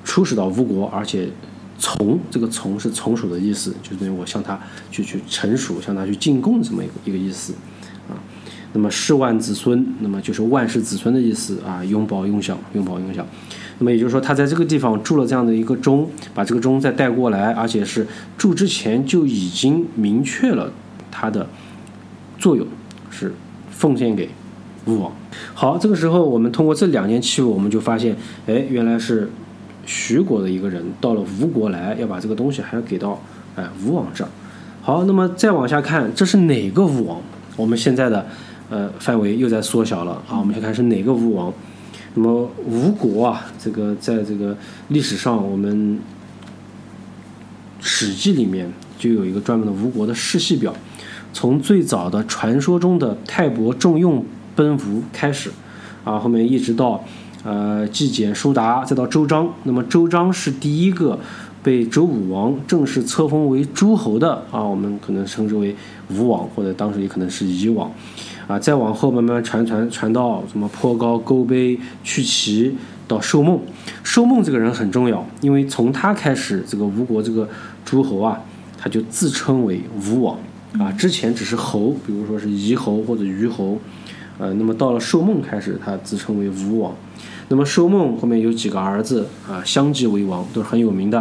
[0.04, 1.28] 出使到吴国，而且
[1.78, 4.58] 从这个从是从属的意思，就等于我向他
[4.90, 7.54] 去去臣属，向他去进贡这么一个一个意思
[8.08, 8.14] 啊。
[8.72, 13.26] 那么世万子孙，那么就是万世子孙的意思啊，永保永享，永保永享。
[13.78, 18.06] 那么也就是说，他在这个地方住了这样的一个钟，把这个钟再带过来，而且是
[18.38, 20.72] 住之前就已经明确了
[21.10, 21.48] 它的
[22.38, 22.64] 作用，
[23.10, 23.34] 是
[23.70, 24.28] 奉献给
[24.90, 25.12] 吴王。
[25.54, 29.30] 好，这个时候我们通过这两件器物，我们就发现，哎，原来是
[29.86, 33.20] 徐国的一个人到了吴国来，要把这个东西还要给到
[33.54, 34.28] 哎吴王这儿。
[34.82, 37.20] 好，那么再往下看，这是哪个吴王？
[37.56, 38.26] 我们现在的
[38.70, 41.52] 呃范围又在缩小了啊，我们先看是哪个吴王。
[42.14, 44.56] 那么吴国啊，这个在这个
[44.88, 45.96] 历史上，我们
[47.80, 50.74] 《史记》里面就有一个专门的吴国的世系表，
[51.32, 55.50] 从最早的传说中的泰伯重用奔吴开始，
[56.04, 57.02] 啊，后面一直到
[57.44, 59.48] 呃季简、叔达，再到周章。
[59.64, 61.18] 那么周章是第一个
[61.62, 65.74] 被周武王正式册封为诸侯的啊，我们可能称之为
[66.10, 67.90] 吴王，或者当时也可能是夷王。
[68.46, 72.74] 啊，再往后慢慢传传传到什么坡高、勾碑、去齐
[73.06, 73.60] 到寿梦。
[74.02, 77.48] 寿梦这个人很重要，因为从他开始，这个吴国这个
[77.84, 78.40] 诸侯啊，
[78.76, 80.36] 他就自称为吴王
[80.80, 80.90] 啊。
[80.90, 83.78] 之前只是侯，比如说是夷侯或者虞侯，
[84.40, 86.94] 呃，那么到了寿梦开始，他自称为吴王。
[87.48, 91.20] 那么寿梦后面有几个儿子啊，相继为王，都是很有名的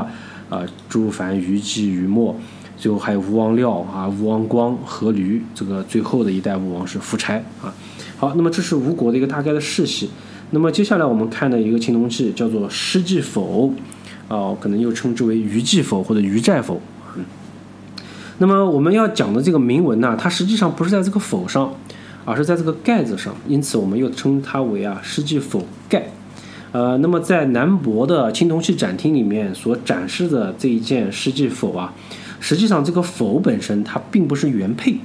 [0.49, 2.33] 啊，朱凡、虞姬、虞墨。
[2.77, 7.73] 最后还有吴王廖啊，吴王光、阖闾，这个最后的一代吴王是夫差啊。
[8.17, 10.09] 好，那么这是吴国的一个大概的世系。
[10.51, 13.73] 那么接下来我们看的一个青铜器叫做施祭否，
[14.29, 16.81] 啊，可能又称之为虞祭否或者虞寨否。
[17.17, 17.25] 嗯。
[18.37, 21.73] 那么我们要讲的这个铭文呢，它实际上不是在这个否上，
[22.29, 26.11] 而是在这个盖子上，因此我们又称它为啊施祭否盖。
[26.71, 31.91] 呃，那么在南博的青铜器展厅里面所展示的这一件施祭否啊。
[32.39, 34.99] 实际上，这个否本身它并不是原配，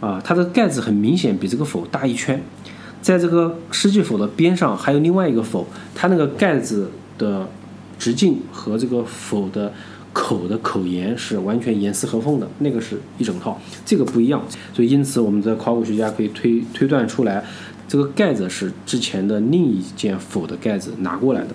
[0.00, 2.42] 啊，它的盖子很明显比这个否大一圈，
[3.00, 7.48] 在这个施祭否的边上还有另外一个否，它那个盖子的
[7.98, 9.72] 直径和这个否的
[10.12, 14.42] 口的口沿是完全严丝合缝的，那个是一整套，这个不一样，
[14.72, 17.44] 所以因此我们的考古学家可以推推断出来，
[17.86, 21.48] 这个盖子是之前的另一件否的盖子拿过来的。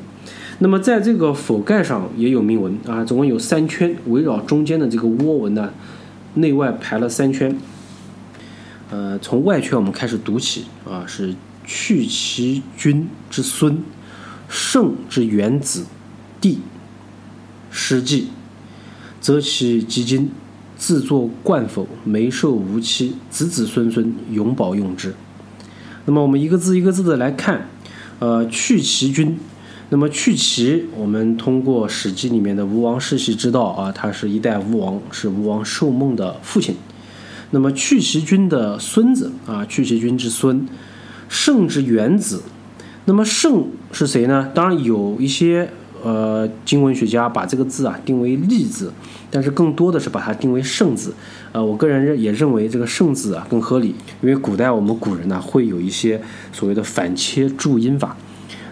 [0.59, 5.73] 那么在这个否盖上也有铭文啊，总共有三圈，围绕中间的这个涡纹呢，
[6.35, 7.57] 内外排了三圈。
[8.89, 13.83] 呃，从外圈我们开始读起啊，是去其君之孙，
[14.47, 15.83] 圣之元子，
[16.39, 16.59] 弟，
[17.69, 18.29] 失祭，
[19.25, 20.29] 则其基金，
[20.77, 25.15] 自作冠否，媒寿无期，子子孙孙永保用之。
[26.05, 27.67] 那么我们一个字一个字的来看，
[28.19, 29.35] 呃，去其君。
[29.89, 36.75] 那么去其，我们通过《史记》里面的吴王世系知道啊，他是一代吴王，是吴王寿梦的父亲。
[37.49, 40.67] 那么去其君的孙子啊，去其君之孙，
[41.27, 42.43] 圣之元子。
[43.05, 44.51] 那么圣是谁呢？
[44.53, 45.71] 当然有一些
[46.05, 48.93] 呃经文学家把这个字啊定为立字，
[49.31, 51.15] 但是更多的是把它定为圣字。
[51.51, 58.15] 呃，我个人认也认为这个圣字啊更合理，因为古代我们古人呢会有一些所谓的反切注音法。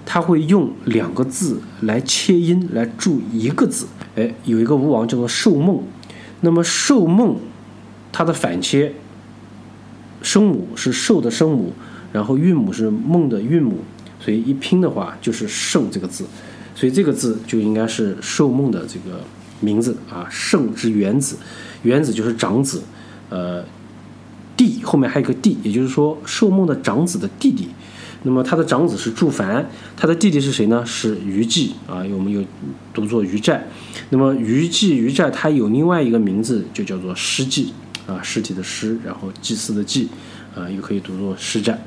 [0.05, 5.81] 他会用两个字来切音来注一个字，哎，有一个吴王叫做寿梦，
[6.41, 7.37] 那么寿梦，
[8.11, 8.91] 它的反切，
[10.21, 11.71] 声母是寿的声母，
[12.11, 13.77] 然后韵母是梦的韵母，
[14.19, 16.25] 所以一拼的话就是圣这个字，
[16.83, 19.21] 所以这个字就应该是寿梦的这个
[19.61, 21.37] 名字啊，圣之元子，
[21.83, 22.83] 元子就是长子，
[23.29, 23.63] 呃，
[24.57, 27.69] 弟后面还有个弟，也就是说寿梦的长子的弟弟。
[28.23, 29.65] 那么他的长子是祝凡，
[29.95, 30.85] 他的弟弟是谁呢？
[30.85, 32.43] 是虞姬啊，我们有
[32.93, 33.65] 读作虞寨。
[34.09, 37.71] 那么虞姬、虞寨，他有另外一个名字，就叫做尸祭
[38.07, 40.09] 啊，尸体的尸，然后祭祀的祭，
[40.53, 41.81] 啊，又可以读作师寨。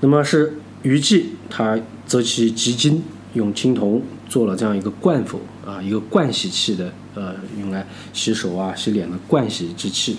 [0.00, 10.18] 那么是虞姬，他择其极金，用青铜做了这样一个冠否啊，一个冠洗器的，呃，用来洗手啊、洗脸的冠洗之器。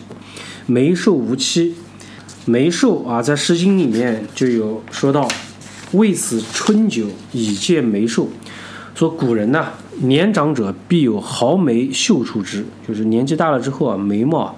[0.66, 1.76] 眉寿无期。
[2.46, 5.26] 梅寿啊，在《诗经》里面就有说到
[5.94, 8.28] ：“为此春酒以见梅寿。”
[8.94, 9.72] 说古人呐，
[10.02, 14.54] 年长者必有毫眉秀出之，就是年纪大了之后啊，眉毛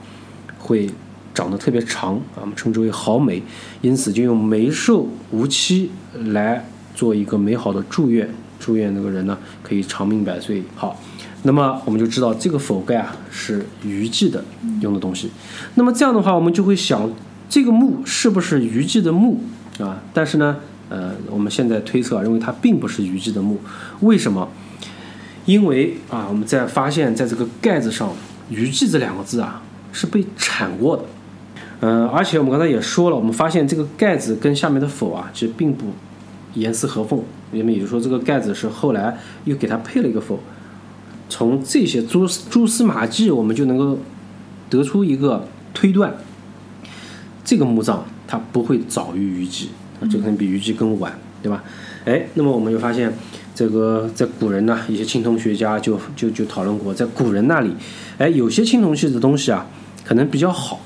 [0.57, 0.89] 会
[1.31, 3.43] 长得特别长啊，我们称之为毫眉。
[3.81, 5.91] 因此就用“眉寿无期”
[6.33, 8.27] 来做一个美好的祝愿，
[8.65, 10.63] 祝愿那个人呢可以长命百岁。
[10.75, 10.99] 好，
[11.43, 14.43] 那么我们就知道这个否盖啊是虞姬的
[14.81, 15.29] 用的东西。
[15.75, 17.07] 那么这样的话，我们就会想，
[17.47, 19.43] 这个墓是不是虞姬的墓
[19.79, 20.01] 啊？
[20.15, 20.57] 但是呢，
[20.89, 23.59] 呃，我们现在推测啊认为它并不是虞姬的墓，
[23.99, 24.49] 为什么？
[25.45, 28.11] 因为啊，我们在发现在这个盖子上
[28.49, 31.03] “虞姬”这两个字啊是被铲过的。
[31.81, 35.93] 嗯，而且我们刚才也说了，我们发现这个盖子跟下面的否啊，其实并不
[36.55, 37.21] 严丝合缝。
[37.55, 40.39] 那么也就是说，这个盖子是后来又给它配了一个否。
[41.27, 43.97] 从这些蛛蛛丝马迹，我们就能够
[44.69, 46.13] 得出一个推断：
[47.43, 49.69] 这个墓葬它不会早于虞姬，
[50.11, 51.63] 这可能比虞姬更晚，对吧？
[52.05, 53.11] 哎，那么我们就发现，
[53.55, 57.71] 这个在古人呢，一些青铜学家就就就讨论过，在古人那里，
[58.19, 59.65] 哎，有些青铜器的东西啊，
[60.03, 60.81] 可能比较好。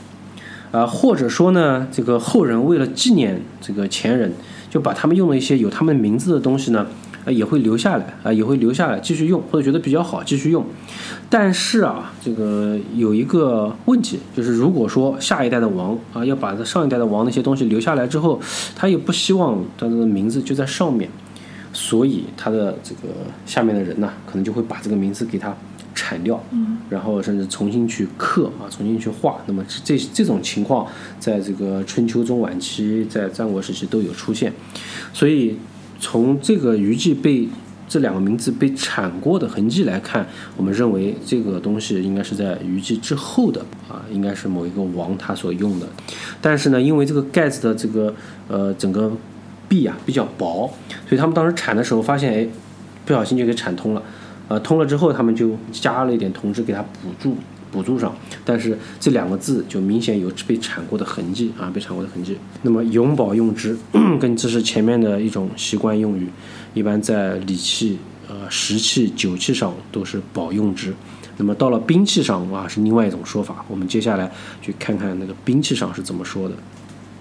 [0.71, 4.31] 啊，或者说呢，这个后人为了纪念这个前人，
[4.69, 6.85] 就把他们用了一些有他们名字的东西呢，
[7.25, 10.65] 啊，也会留下来，啊，也会留下来继续用，或者觉得比较好继续用。
[11.29, 18.39] 但是啊，这个有一个问题，就是如果说下一代的王啊，要把这上一代的王那些东西留下来之后，
[18.75, 21.09] 他也不希望他的名字就在上面，
[21.73, 23.13] 所以他的这个
[23.45, 25.55] 下面的人呢，可能就会把这个名字给他。
[25.99, 26.41] 铲掉，
[26.89, 29.41] 然后甚至重新去刻啊，重新去画。
[29.47, 30.87] 那么这这种情况，
[31.19, 34.53] 在这个春秋中晚期，在战国时期都有出现。
[35.13, 35.57] 所以
[35.99, 37.49] 从这个虞姬被
[37.89, 43.59] 这两个名字被铲过的痕迹来看，我们认为这个东西应该是在虞姬之后的
[43.89, 45.87] 啊，应该是某一个王他所用的。
[46.39, 48.13] 但是呢，因为这个盖子的这个
[48.47, 49.11] 呃整个
[49.67, 50.71] 壁啊比较薄，
[51.07, 52.47] 所以他们当时铲的时候发现，哎，
[53.05, 54.01] 不小心就给铲通了。
[54.49, 57.37] 呃，通了之后，他们就加了一点铜汁给它补住，
[57.71, 58.13] 补住上。
[58.43, 62.35] 但是这两个字就明显有被铲过的痕迹啊，被铲过的痕迹。
[62.63, 63.77] 那么永保用之，
[64.19, 66.27] 跟这是前面的一种习惯用语，
[66.73, 70.93] 一般在礼器、呃食器、酒器上都是保用之。
[71.37, 73.63] 那么到了兵器上啊，是另外一种说法。
[73.69, 74.29] 我们接下来
[74.61, 76.55] 去看看那个兵器上是怎么说的。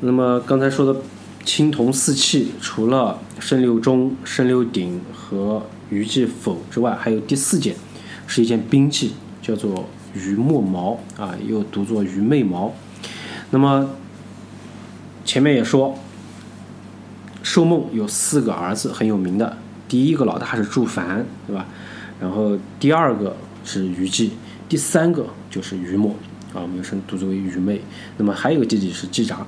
[0.00, 0.98] 那么刚才说的
[1.44, 7.74] 青铜四器，除了升六钟、升六鼎和虞姬否之外，还有第四件，
[8.26, 12.74] 是一件兵器，叫做虞墨矛啊，又读作虞妹矛。
[13.50, 13.90] 那么
[15.24, 15.98] 前面也说，
[17.42, 19.56] 寿梦有四个儿子很有名的，
[19.88, 21.66] 第一个老大是祝凡，对吧？
[22.20, 24.32] 然后第二个是虞姬，
[24.68, 26.10] 第三个就是虞墨
[26.52, 27.80] 啊，我们称读作为虞妹。
[28.18, 29.46] 那么还有个弟弟是季札。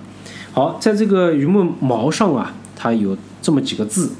[0.53, 4.11] 好，在这个虞墨矛上啊，它有这么几个字，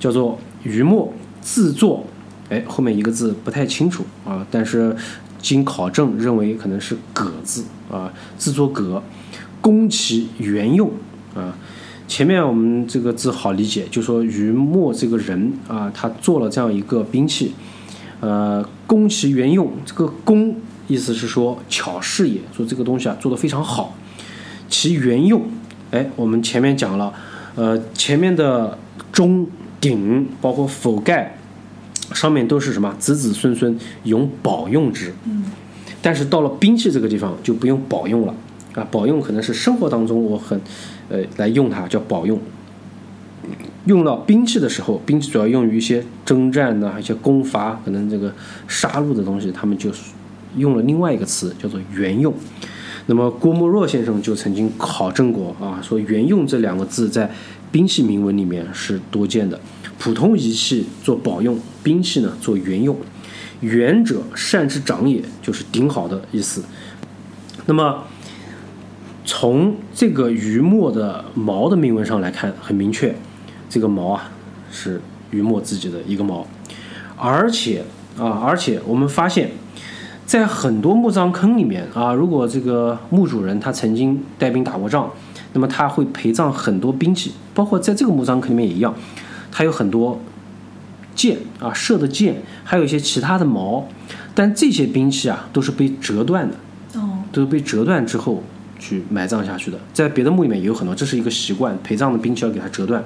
[0.00, 1.12] 叫做虞墨。
[1.50, 2.04] 自作，
[2.50, 4.94] 哎，后面一个字不太清楚啊，但是
[5.40, 9.02] 经考证认为可能是“葛”字啊，自作葛，
[9.62, 10.90] 攻其原用
[11.34, 11.56] 啊。
[12.06, 17.54] 前面我们这个字好理解，就说于墨这个人啊，他做了这样一个兵器，
[18.20, 20.54] 呃，攻其原用，这个攻
[20.86, 23.96] 意思是说巧事也，说这个东西啊做得非常好。
[24.68, 25.46] 其原用，
[25.92, 27.14] 哎，我们前面讲了，
[27.54, 28.78] 呃，前面的
[29.10, 29.46] 钟
[29.80, 31.37] 鼎包括否盖。
[32.12, 35.44] 上面都是什么子子孙孙永保用之，嗯，
[36.00, 38.34] 但是到了兵器这个地方就不用保用了
[38.74, 40.60] 啊，保用可能是生活当中我很，
[41.08, 42.38] 呃，来用它叫保用。
[43.86, 48.34] 用到兵器的时候，兵器主要用于一些征战呐，一些攻伐，可能这个
[48.66, 49.90] 杀戮的东西，他们就
[50.56, 52.34] 用了另外一个词叫做原用。
[53.06, 57.30] 那么郭沫若先生就曾经考证过啊，说原用这两个字在
[57.70, 59.58] 兵器铭文里面是多见的。
[59.98, 62.96] 普通仪器做保用，兵器呢做原用。
[63.60, 66.62] 原者善之长也，就是顶好的意思。
[67.66, 68.04] 那么
[69.24, 73.14] 从这个余墨的矛的铭文上来看，很明确，
[73.68, 74.30] 这个矛啊
[74.70, 75.00] 是
[75.32, 76.46] 余墨自己的一个矛。
[77.16, 77.82] 而且
[78.16, 79.50] 啊，而且我们发现，
[80.24, 85.12] 在很多墓葬坑里面啊，如果这个墓主人他曾经带兵打过仗，
[85.52, 88.94] 那么他会陪葬很多兵器，包括在这个墓葬坑里面也一样。
[89.50, 90.20] 它有很多
[91.14, 93.88] 箭啊，射的箭，还有一些其他的矛，
[94.34, 96.54] 但这些兵器啊都是被折断的，
[97.00, 98.42] 哦，都是被折断之后
[98.78, 99.80] 去埋葬下去的。
[99.92, 103.02] 在别的墓里面也有很多，这是一个习惯，陪葬的兵器要给它折断。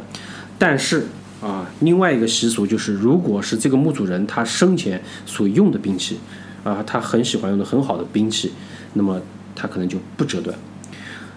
[0.58, 1.06] 但是
[1.40, 6.18] 啊，另外一个习俗就是，如果是这个墓主人他生前所用的兵器
[6.64, 8.52] 啊，他很喜欢用的很好的兵器，
[8.94, 9.20] 那么
[9.54, 10.58] 他可能就不折断。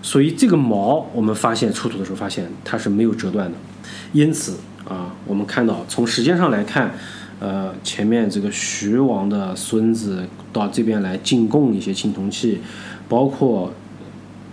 [0.05, 3.57] 所以这个矛我们发现出土的时候发现它是没有折断的，
[4.13, 4.55] 因此。
[4.87, 6.93] 啊，我们看到从时间上来看，
[7.39, 12.61] 呃，前面这个徐王的孙子到这边来进贡一些青铜器，
[13.09, 13.73] 包括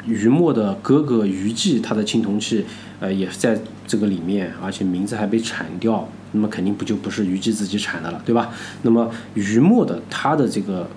[0.07, 2.65] 余墨的哥哥余季他的青铜器，
[2.99, 8.49] 呃，也在这个里面，而且名字还被铲掉，那么肯定不就不是余季自己产的了，对吧？
[8.81, 10.89] 那么余墨的他的这个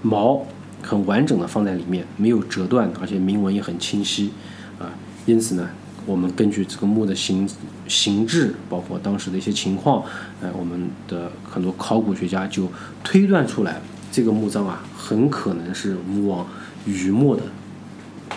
[0.00, 0.42] 毛
[0.82, 4.30] 很完整的放在里面，没有折断，而且铭文也很清晰，
[4.78, 4.92] 啊，
[5.26, 5.68] 因此呢，
[6.06, 7.48] 我们根据这个墓的形
[7.86, 10.02] 形制，包括当时的一些情况，
[10.40, 12.68] 呃，我们的很多考古学家就
[13.02, 16.46] 推断出来，这个墓葬啊，很可能是吴王
[16.86, 17.42] 余墨的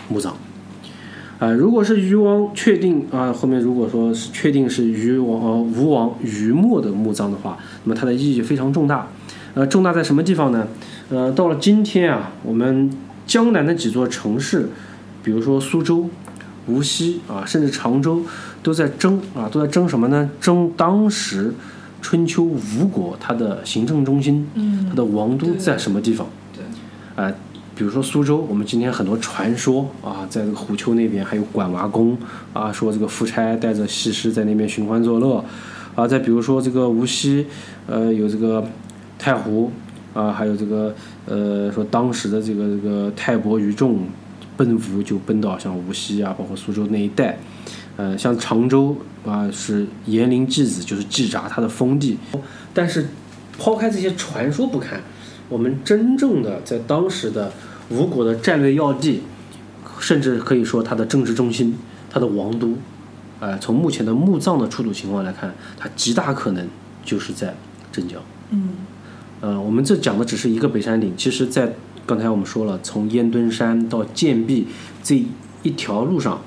[0.10, 0.36] 墓葬。
[1.40, 9.08] 啊、如果是余王确定啊、后面如果说是确定是余王呃吴王余墨的墓葬的话，那么它的意义非常重大。
[9.56, 10.68] 呃，重大在什么地方呢？
[11.12, 12.90] 呃，到了今天啊，我们
[13.28, 14.70] 江南的几座城市，
[15.22, 16.10] 比如说苏州、
[16.68, 18.22] 无锡啊，甚至常州，
[18.64, 20.30] 都在争啊，都在争什么呢？
[20.40, 21.54] 争当时
[22.02, 26.30] 春秋吴国它的行政中心，嗯它的王都在什么地方？
[26.56, 26.64] 对，
[27.22, 27.30] 啊、
[27.76, 32.18] 比如说苏州，我们今天很多传说啊，在这个虎丘那边还有管娃宫
[32.54, 35.44] 啊，说这个夫差带着西施在那边寻欢作乐
[35.94, 36.08] 啊。
[36.08, 37.48] 再比如说这个无锡，
[37.88, 38.66] 呃，有这个
[39.20, 39.72] 太湖
[40.14, 40.94] 啊，还有这个
[41.26, 44.08] 呃，说当时的这个这个泰伯余众
[44.58, 47.38] 奔赴就奔到像无锡啊，包括苏州那一带。
[47.98, 52.18] 呃，像常州啊，是严陵继子，就是季札他的封地。
[52.74, 53.06] 但是
[53.60, 55.02] 抛开这些传说不看，
[55.50, 57.52] 我们真正的在当时的
[57.90, 59.22] 吴国的战略要地，
[60.00, 61.78] 甚至可以说它的政治中心，
[62.10, 62.74] 它的王都，
[63.40, 66.68] 呃，从目前的墓葬的出土情况来看，它极大可能
[67.04, 67.54] 就是在
[67.92, 68.20] 镇江。
[68.52, 68.70] 嗯
[69.42, 71.74] 呃，我们这讲的只是一个北山顶，其实，在
[72.06, 74.68] 刚才我们说了，从烟墩山到建壁
[75.04, 75.24] 这
[75.64, 76.40] 一条路上，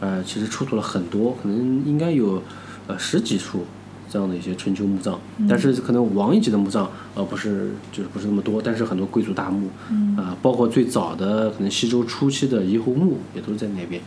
[0.00, 2.42] 呃，其实出土了很多，可能应该有
[2.88, 3.64] 呃十几处
[4.10, 5.16] 这样的一些春秋墓葬，
[5.48, 14.02] 但是可能王一级的墓葬呃不是就是不是那么多，但是很多贵族大墓，嗯啊、包括最早的可能西周初期的夷侯墓也都在那边，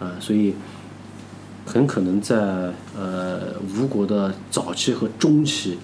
[0.00, 0.54] 啊、所以
[1.64, 2.36] 很可能在
[2.96, 5.78] 呃吴国的早期和中期，呃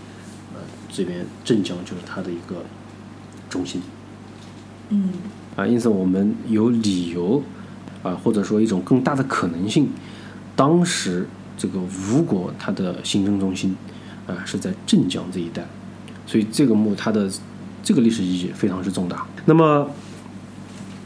[0.91, 2.65] 这边镇江就是它的一个
[3.49, 3.81] 中心
[4.91, 5.11] 嗯
[5.57, 7.43] 啊，因此我们有理由
[8.03, 9.89] 啊，或者说一种更大的可能性，
[10.57, 11.27] 当时
[11.57, 13.77] 这个吴国它的行政中心
[14.27, 15.65] 啊是在镇江这一带，
[16.27, 17.31] 所以这个墓它的
[17.83, 19.27] 这个历史意义非常之重大。
[19.47, 19.89] 那么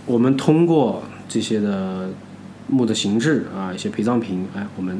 [0.06, 2.10] 我们通过这些的
[2.68, 4.98] 墓的形制啊，一些陪葬品，哎，我们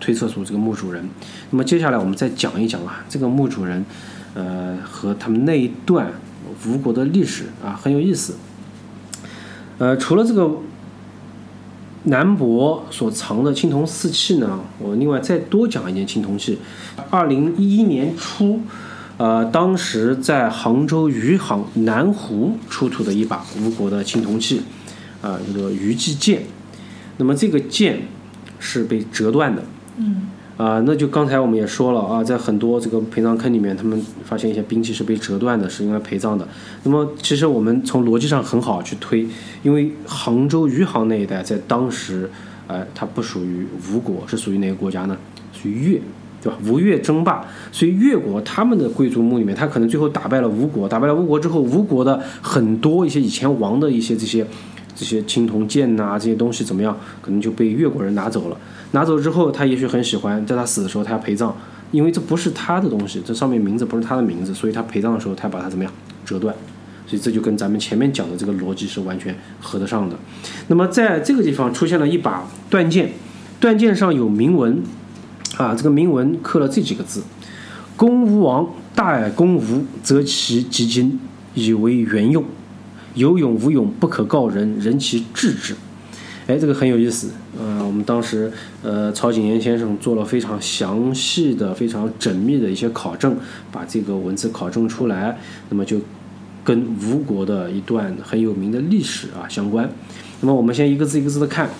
[0.00, 1.08] 推测出这个墓主人。
[1.50, 3.84] 那么接下来我们再讲一讲啊，这个墓主人，
[4.34, 6.12] 呃，和他们那一段
[6.66, 8.34] 吴国的历史啊，很有意思。
[9.78, 10.58] 呃，除了这个
[12.04, 16.58] 南博所藏的青铜四器呢，我另外再多讲一件青铜器。
[17.10, 18.60] 二零一一年初，
[19.16, 24.62] 呃，当时在杭州余杭南湖出土的一把吴国的青铜器，
[25.22, 26.42] 啊、叫做余季剑。
[27.16, 28.02] 那么这个剑
[28.58, 29.62] 是被折断的，
[29.96, 36.46] 嗯啊，那就刚才我们也说了啊，在很多这个陪葬坑里面，他们发现一些兵器是被折断的，是用来陪葬的。
[36.84, 39.26] 那么其实我们从逻辑上很好去推，
[39.64, 42.30] 因为杭州余杭那一带在当时，
[42.68, 45.16] 呃，它不属于吴国，是属于哪个国家呢？
[45.52, 46.00] 属于越，
[46.40, 46.56] 对吧？
[46.68, 54.46] 吴越争霸，所以越国他们的贵族墓里面，他可能最后打败了吴国，打败了吴国之后，吴国的很多一些以前王的一些这些。
[54.96, 56.96] 这些青铜剑呐、这些东西怎么样？
[57.20, 58.56] 可能就被越国人拿走了。
[58.94, 61.52] 拿走之后，他也许很喜欢，在他死的时候他要陪葬，
[61.90, 65.92] 因为这不是他的东西，这上面名字不是他的名字，所以他陪葬的时候他要把它怎么样
[66.24, 66.54] 折断。
[67.06, 70.16] 所以这就跟咱们前面讲的这个逻辑是完全合得上的。
[70.68, 73.10] 那么在这个地方出现了一把断剑，
[73.60, 74.80] 断剑上有铭文，
[75.58, 77.22] 啊，这个铭文刻了这几个字
[77.94, 81.18] ：“公无王大矮公吴，则其及今，
[81.52, 82.44] 以为原用。
[83.14, 85.74] 有勇无勇，不可告人，人其治之。”
[86.46, 87.30] 哎，这个很有意思。
[87.58, 88.50] 呃，我我们当时
[88.82, 93.36] 呃，曹景炎先生做了非常详细的、非常缜密的一些考证，
[93.70, 95.38] 把这个文字考证出来，
[95.68, 96.00] 那么就
[96.64, 99.88] 跟吴国的一段很有名的历史啊相关。
[100.40, 101.70] 那么我们先一个字一个字的看。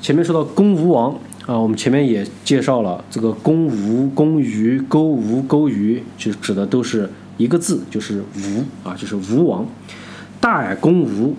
[0.00, 1.12] 前面说到公吴王
[1.44, 9.66] 啊，我们前面也介绍了这个公吴、公虞、勾吴、勾虞，就指的都是一个字，就是吴啊，就是吴王。
[10.40, 11.34] 大矮公吴，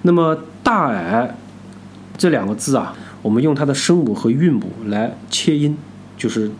[0.00, 1.36] 那么大矮
[2.16, 5.76] 这两个字啊，我们用它的声母和韵母来切音，
[6.16, 6.50] 就是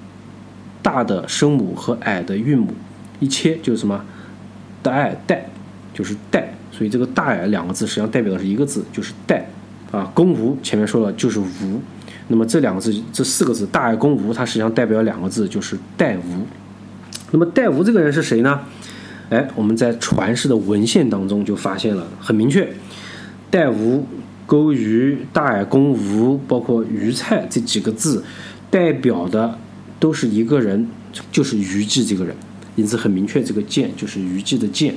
[0.83, 2.75] 大的声母和矮的韵母
[3.19, 4.05] 一切就是什么？
[4.83, 5.47] 代代
[5.93, 9.47] 就是代，所以这个大矮两个字实际上代表的是一个字，就是代
[9.91, 10.11] 啊。
[10.15, 11.81] 公无前面说了就是无，
[12.29, 16.47] 那么这两个字这四个字大矮公无，它实际上代表两个字就是代无。
[17.31, 18.61] 那么代无这个人是谁呢？
[19.29, 22.73] 哎，我们在传世的文献当中就发现了，很明确，
[23.51, 24.07] 代无
[24.51, 28.25] 勾鱼大耳公吴，包括鱼菜这几个字，
[28.69, 29.57] 代表的
[30.01, 30.89] 都是一个人，
[31.31, 32.35] 就是于季这个人。
[32.75, 34.93] 因此很明确，这个剑就是于季的剑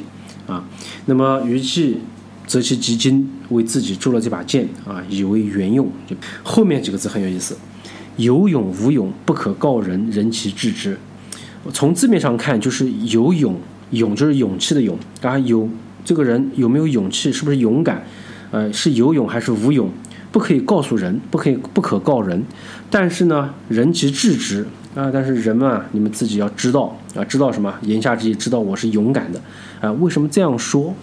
[0.48, 0.68] 啊。
[1.06, 2.00] 那么于季
[2.48, 5.88] 择其吉金，为自己铸了这把剑啊，以为原用。
[6.08, 7.56] 就后面几个字很有意思，
[8.18, 10.98] 有勇无勇，不可告人，人其治之。
[11.72, 13.56] 从字面上看，就是有勇，
[13.92, 15.70] 勇就是勇气的勇啊，有
[16.04, 18.04] 这个人有没有勇气，是不是勇敢？
[18.54, 19.90] 呃，是有勇还是无勇？
[20.32, 22.44] 不可以告诉人，不可以不可告人。
[22.88, 27.74] 但是呢，人其治之啊，但是人们啊，你们自己要知道啊，知道什么？
[27.82, 29.42] 言下之意，知道我是勇敢的
[29.82, 29.92] 啊。
[29.94, 30.94] 为什么这样说？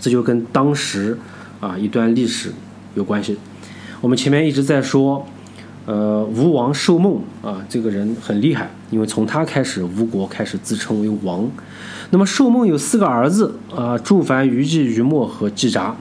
[0.00, 1.16] 这就跟当时
[1.60, 2.52] 啊一段历史
[2.96, 3.38] 有关系。
[4.00, 5.24] 我们前面一直在说，
[5.86, 11.48] 呃，吴王寿梦啊，这个人很厉害，因为从他开始，吴国开始自称为王。
[12.10, 15.96] 那么寿梦有四个儿子啊，祝凡、虞姬、虞墨和季札。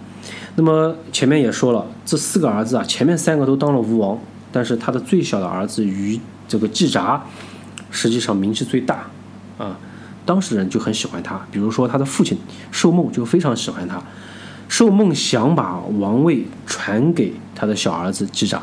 [0.56, 4.18] 那么前面也说了，这四个儿子啊，前面三个都当了吴王，
[4.52, 7.20] 但是他的最小的儿子于这个季札，
[7.90, 9.08] 实际上名气最大，
[9.58, 9.76] 啊，
[10.26, 11.42] 当时人就很喜欢他。
[11.52, 12.38] 比如说他的父亲
[12.72, 14.00] 寿梦就非常喜欢他，
[14.68, 18.62] 寿梦想把王位传给他的小儿子季札，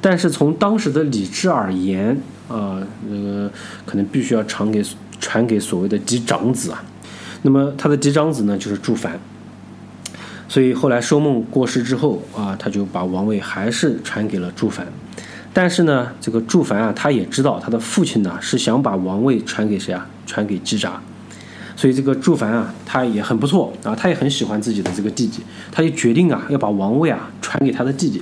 [0.00, 2.16] 但是从当时的礼制而言，
[2.48, 3.50] 啊，那个
[3.84, 4.80] 可能必须要传给
[5.18, 6.84] 传给所谓的嫡长子啊。
[7.42, 9.18] 那么他的嫡长子呢，就是祝凡。
[10.50, 14.84] 所以后来寿梦过世之后啊，他就把王位还是传给了祝凡。
[15.52, 20.08] 但是呢，这个祝凡啊，他也知道他的父亲呢是想把王位传给谁啊？
[20.26, 21.00] 传给季札。
[21.76, 25.40] 所以这个祝凡啊，他也很不错啊，他也很喜欢自己的这个弟弟，
[25.70, 28.20] 他就决定啊要把王位啊传给他的弟弟。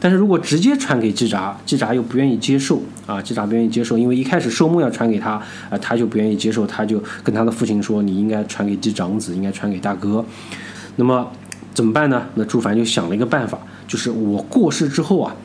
[0.00, 5.32] 但是如果直接传给季札，季札又不愿意接受啊，季札不愿意接受，因为一开始寿梦要传给他
[5.68, 10.24] 啊，他就不愿意接受，他就跟他的父亲说：“你应该传给嫡长子，应该传给大哥。”
[10.96, 11.30] 那么。
[11.76, 12.26] 怎么办呢？
[12.36, 15.36] 那朱凡就想了一个办法，就是我过世之后啊，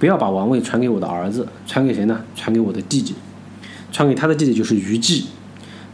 [0.00, 2.20] 不要把王位传给我的儿子，传给谁呢？
[2.34, 3.14] 传给我的弟弟，
[3.92, 5.26] 传给他的弟弟就是于季，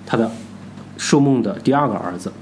[0.06, 0.30] 他的
[0.96, 2.32] 寿梦的第二个儿子。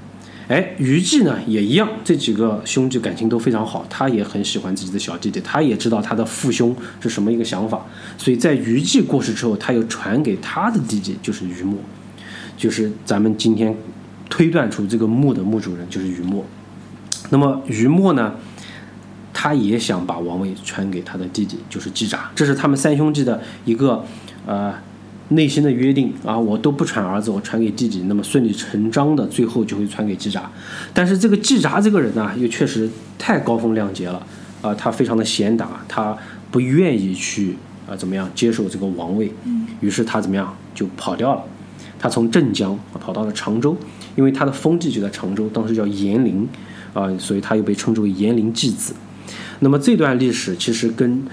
[0.47, 7.85] 哎，于季呢也一样，这几个兄弟感情都非常好，他也很喜欢自己的小弟弟，他也知道他的父兄是什么一个想法，
[8.17, 11.77] 所以在于季过世之后，他又传给他的弟弟，就是于墨，
[12.55, 13.75] 就是咱们今天
[14.29, 16.45] 推断出这个墓的墓主人就是于墨。
[17.33, 18.35] 那么于墨呢，
[19.33, 24.05] 他也想把王位传给他的弟弟，就是季札，这是他们三兄弟的一个
[24.45, 24.71] 呃
[25.29, 30.47] 内心的约定啊，我都不传儿子，我传给弟弟，那么顺理成章的最后就会传给季札。
[30.93, 34.21] 但是这个季札这个人呢，又确实太高风亮节了
[34.61, 36.15] 啊，他非常的贤达，他
[36.51, 37.57] 不愿意去
[37.89, 39.33] 啊怎么样接受这个王位，
[39.81, 41.41] 于是他怎么样就跑掉了，
[41.97, 43.75] 他从镇江跑到了常州，
[44.15, 46.47] 因为他的封地就在常州，当时叫延陵。
[46.93, 48.93] 啊，所以他又被称之为延陵季子。
[49.59, 51.23] 那么这段历史其实跟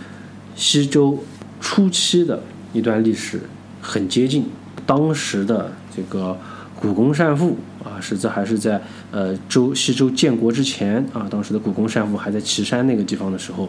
[0.54, 1.22] 西周
[1.60, 2.42] 初期的
[2.72, 3.40] 一段历史
[3.80, 4.46] 很接近。
[4.86, 6.36] 当时的这个
[6.74, 8.80] 古公善父啊，是在还是在
[9.12, 13.68] 呃周西周建国之前啊，当时的古公善父还在岐山那个地方的时候，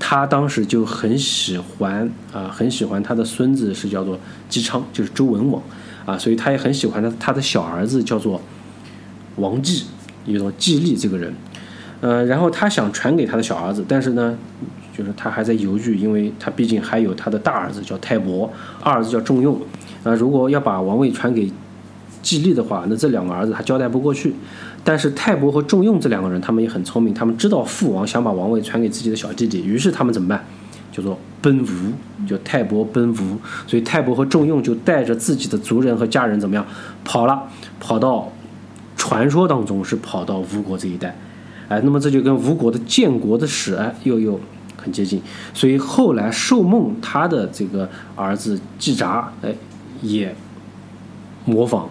[0.00, 4.18] 他当时就很喜欢啊，很喜欢他的孙子是叫做
[4.48, 5.62] 姬昌，就是周文王
[6.06, 8.40] 啊，所以他也很喜欢他他的小儿子叫做
[9.36, 9.84] 王继。
[10.24, 11.34] 一种季历这个人，
[12.00, 14.36] 呃，然后他想传给他的小儿子，但是呢，
[14.96, 18.50] 就是他还在犹豫，因为他毕竟还有他的大儿子叫泰伯，
[18.82, 19.58] 二儿子叫仲用，
[20.04, 21.50] 啊，如果要把王位传给
[22.22, 24.34] 季历的话，那这两个儿子他交代不过去。
[24.84, 30.44] 但是泰伯和仲用这两个人，他们也很聪明，他们知道父王想把王位传给自己的小弟弟，于是他们怎么办？
[30.92, 36.64] 叫做奔吴，就泰伯奔吴，所以泰伯和仲用就带着自己的族人和家人怎么样
[37.04, 37.42] 跑了，
[37.80, 38.30] 跑到。
[38.98, 41.16] 传说当中是跑到吴国这一带，
[41.68, 44.38] 哎，那么这就跟吴国的建国的史哎又又
[44.76, 45.22] 很接近，
[45.54, 49.54] 所以后来寿梦他的这个儿子季札哎
[50.02, 50.34] 也
[51.46, 51.88] 模仿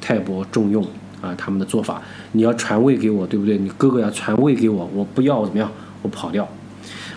[0.00, 0.82] 泰伯重用
[1.20, 2.02] 啊他们的做法，
[2.32, 3.58] 你要传位给我，对不对？
[3.58, 5.70] 你哥哥要传位给我，我不要怎么样？
[6.02, 6.48] 我跑掉。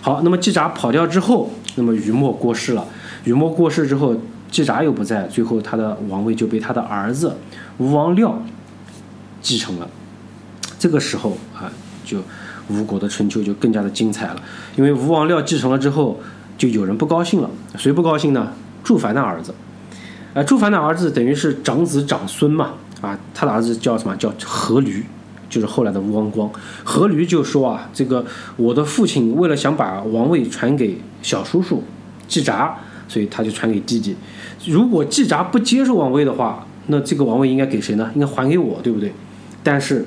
[0.00, 2.86] 好，那么季札跑掉之后，那么于墨过世了，
[3.24, 4.14] 于墨过世之后，
[4.50, 7.34] 季札又不在，最后他的王位就被他的儿子
[7.78, 8.40] 吴王廖。
[9.40, 9.88] 继承了，
[10.78, 11.70] 这个时候啊，
[12.04, 12.18] 就
[12.68, 14.42] 吴国的春秋就更加的精彩了。
[14.76, 16.20] 因为吴王廖继承了之后，
[16.56, 17.50] 就有人不高兴了。
[17.76, 18.52] 谁不高兴呢？
[18.84, 19.54] 祝凡的儿子。
[20.34, 22.74] 啊，祝凡的儿子等于是长子长孙嘛。
[23.00, 24.14] 啊，他的儿子叫什么？
[24.16, 25.02] 叫阖闾，
[25.48, 26.50] 就是后来的吴王光。
[26.84, 28.24] 阖闾就说啊，这个
[28.56, 31.82] 我的父亲为了想把王位传给小叔叔
[32.28, 32.74] 季札，
[33.08, 34.14] 所以他就传给弟弟。
[34.66, 38.10] 如果季札不接受王位的话，那这个王位应该给谁呢？
[38.14, 39.12] 应该还给我，对不对？
[39.62, 40.06] 但是，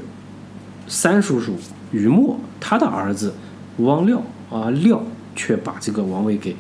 [0.88, 1.56] 三叔叔
[1.91, 3.34] 于墨他的儿子
[3.78, 5.04] 吴王廖啊，廖
[5.36, 6.56] 却把这个王位给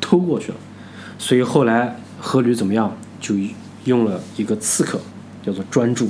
[0.00, 0.58] 偷过去了。
[1.18, 3.34] 所以后来阖闾怎么样，就
[3.84, 5.00] 用了一个刺客，
[5.42, 6.08] 叫做专注。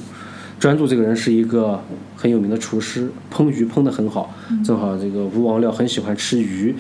[0.59, 1.83] 专注这个人是一个
[2.17, 4.33] 很有名的厨师，烹鱼烹得很好。
[4.65, 6.75] 正好这个吴王廖很喜欢吃鱼，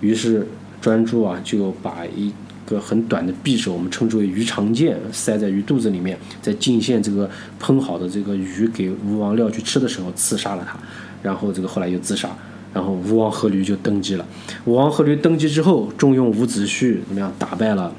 [0.00, 0.46] 于是
[0.80, 2.32] 专注啊就把一
[2.74, 7.28] 个很短的匕首，我们称之为鱼肠剑，塞在鱼肚子里面，在进献这个
[7.60, 10.78] 烹好的这个鱼给吴王廖去吃的时候，刺杀了他。
[11.22, 12.30] 然后这个后来又自杀，
[12.72, 14.24] 然后吴王阖闾就登基了。
[14.64, 17.92] 吴王阖闾登基之后，重用伍子胥，怎么样打败了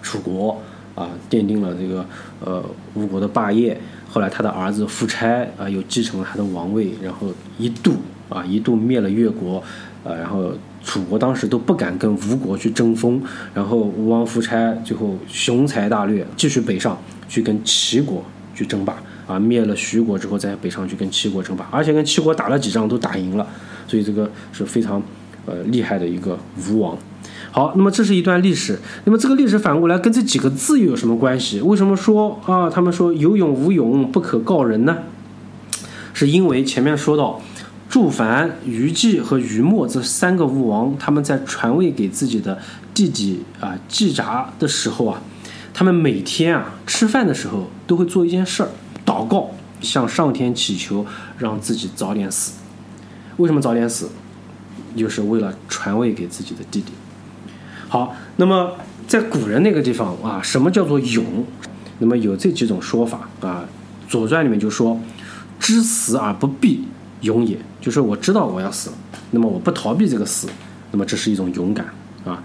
[0.00, 0.62] 楚国
[0.94, 2.06] 啊，奠定了这个
[2.40, 2.64] 呃
[2.94, 3.78] 吴国的霸业。
[4.08, 7.28] 后来他的儿子夫差啊，又继承了他的王位，然后
[7.58, 7.96] 一度
[8.28, 9.62] 啊一度灭了越国，
[10.04, 10.52] 呃，然后
[10.84, 13.22] 楚国当时都不敢跟吴国去争锋，
[13.54, 18.24] 然后吴王夫差最后雄才大略，继续北上去跟齐国
[18.54, 23.46] 去争霸，啊，灭了徐国之后再北上去跟齐国争霸，而且跟齐国打了几仗都打赢了，
[23.86, 25.02] 所以这个是非常
[25.46, 26.98] 呃厉害的一个吴王。
[27.50, 28.78] 好，那么这是一段历史。
[29.04, 31.60] 那么这个历史反过来跟这几个字又有什么关系？
[31.60, 32.70] 为什么说啊？
[32.70, 34.98] 他们说有勇无勇不可告人呢？
[36.14, 37.40] 是因为前面说到，
[37.92, 42.58] 祝凡、虞姬和虞墨这三个吴王，他们在传位给自己的
[42.94, 45.20] 弟弟啊季札的时候啊，
[45.74, 48.70] 他们每天啊吃饭的时候都会做一件事儿，
[49.04, 49.50] 祷告，
[49.82, 51.04] 向上天祈求
[51.36, 52.54] 让自己早点死。
[53.36, 54.08] 为什么早点死？
[54.96, 56.94] 就是为了传位给自己的弟弟。
[57.90, 58.72] 好，那么
[59.06, 61.44] 在古人那个地方啊，什么叫做勇？
[61.98, 63.66] 那么有这几种说法啊，
[64.10, 64.98] 《左传》里面就说
[65.60, 66.84] ：“知死而不避，
[67.22, 68.96] 勇也。”就是我知道我要死了，
[69.32, 70.46] 那么我不逃避这个死，
[70.92, 71.86] 那么这是一种勇敢
[72.24, 72.42] 啊。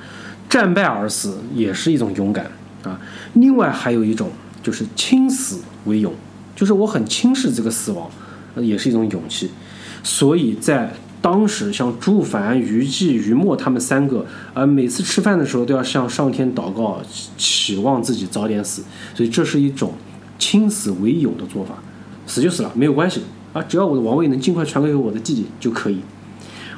[0.50, 2.50] 战败而死也是一种勇敢
[2.84, 3.00] 啊。
[3.34, 4.32] 另外还有一种
[4.64, 6.14] 就是轻死为勇，
[6.56, 8.10] 就是我很轻视这个死亡，
[8.56, 9.52] 也是一种勇气。
[10.04, 17.02] 所以在当时像朱凡、虞姬、虞墨他们三个，呃，每次吃饭的时候都要向上天祷告，
[17.38, 19.94] 期望自己早点死，所以这是一种
[20.40, 21.76] 轻死为勇的做法，
[22.26, 23.22] 死就死了，没有关系
[23.58, 26.00] 啊，只要我的王位能尽快传给我的弟弟就可以。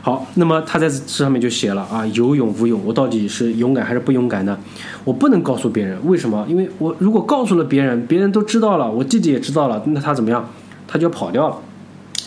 [0.02, 4.58] 好，那么他在这上面就写了啊，有勇无勇，我到底是勇敢还是不勇敢呢？
[5.04, 6.46] 我不能告诉别人，为什么？
[6.48, 10.50] 因为我如果告诉了别人，别人都知道了，我弟弟也知道了，那他怎么样？
[10.88, 11.58] 他就要跑掉了，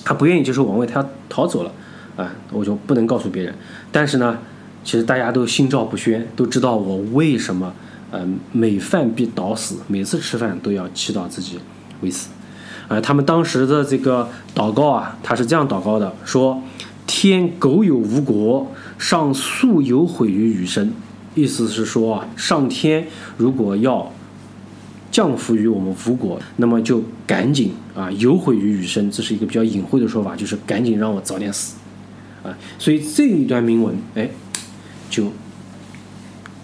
[0.04, 1.72] 他不愿意接受王位，他要逃走了。
[2.14, 3.54] 啊，我就不能告诉别人。
[3.90, 4.38] 但是呢，
[4.84, 7.72] 其实大家都心照不宣，都知道我为什么，
[8.10, 11.58] 嗯，每饭必倒死，每次吃饭都要祈祷自己
[12.02, 12.28] 为死。
[12.88, 16.62] 啊，他们当时的这个祷告啊，他是这样祷告的：说
[17.06, 20.92] 天苟有吴国，上速有毁于羽生。
[21.34, 23.06] 意思是说啊，上天
[23.38, 24.12] 如果要
[25.10, 29.10] 降福于我们吴国，那么就赶紧啊有毁于羽生。
[29.10, 31.76] 这是一个比较隐晦的说法，就是赶紧让我早点死。
[32.42, 34.28] 啊，所以这一段铭文，哎，
[35.08, 35.32] 就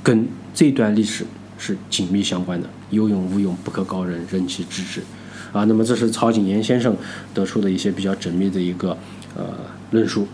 [0.02, 1.24] 跟这段历史
[1.56, 2.68] 是紧密相关的。
[2.90, 5.02] 有勇无勇，不可告人，任其知之。
[5.52, 6.96] 啊，那么这是曹景炎先生
[7.32, 8.96] 得出的一些比较缜密的一个
[9.36, 9.44] 呃
[9.90, 10.26] 论述。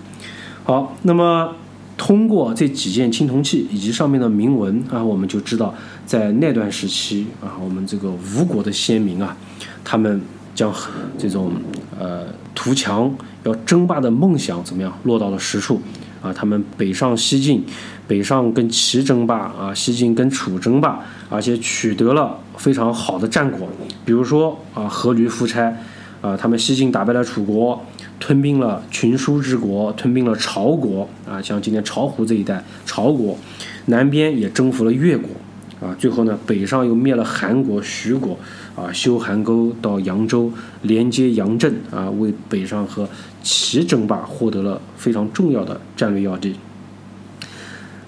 [0.65, 1.55] 好，那么
[1.97, 9.37] 通过这几件青铜器以及上面的铭文啊，我们就知道，在那段时期啊，我们这个吴国的先民啊，
[9.85, 10.21] 他们
[10.55, 10.73] 将
[11.19, 11.53] 这种
[11.99, 13.15] 呃图强。
[13.45, 15.79] 要争霸的梦想怎么样落到了实处
[16.23, 16.33] 啊？
[16.33, 17.63] 他们北上西进，
[18.09, 20.99] 北上跟齐争霸啊，西进跟楚争霸，
[21.29, 23.69] 而且取得了非常好的战果。
[24.05, 25.77] 比如说啊，阖闾夫差
[26.21, 27.85] 啊，他们西进打败了楚国，
[28.21, 33.39] 吞并了群书之国，吞并了曹国啊，像今天巢湖这一带曹国，
[33.87, 35.31] 南边也征服了越国
[35.81, 38.39] 啊，最后呢，北上又灭了韩国、徐国。
[38.75, 40.51] 啊，修韩沟到扬州，
[40.83, 43.09] 连接杨镇啊，为北上和
[43.41, 46.57] 齐争霸获得了非常重要的战略要地。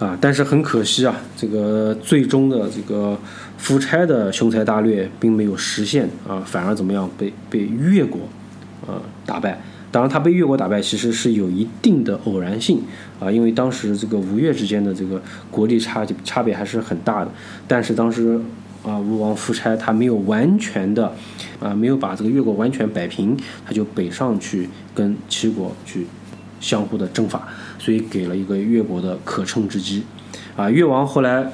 [0.01, 3.17] 啊，但是很可惜啊，这个最终的这个
[3.59, 8.21] 夫差的雄才大略并没有实现啊，反而怎么样被被越国
[8.87, 9.61] 呃打败。
[9.91, 12.83] 当然，他被越国打败其实是有一定的偶然性
[13.19, 17.31] 啊，因为当时这个吴越之间的这个国力差差别还是很大的，
[17.67, 18.41] 但是当时。
[18.83, 21.13] 啊，吴王夫差他没有完全的，
[21.59, 26.07] 啊，没有把这个越国完全摆平，他就北上去跟齐国去
[26.61, 27.49] 相互的征伐，
[27.81, 30.05] 所以给了一个越国的可乘之机。
[30.55, 31.51] 啊，越王后来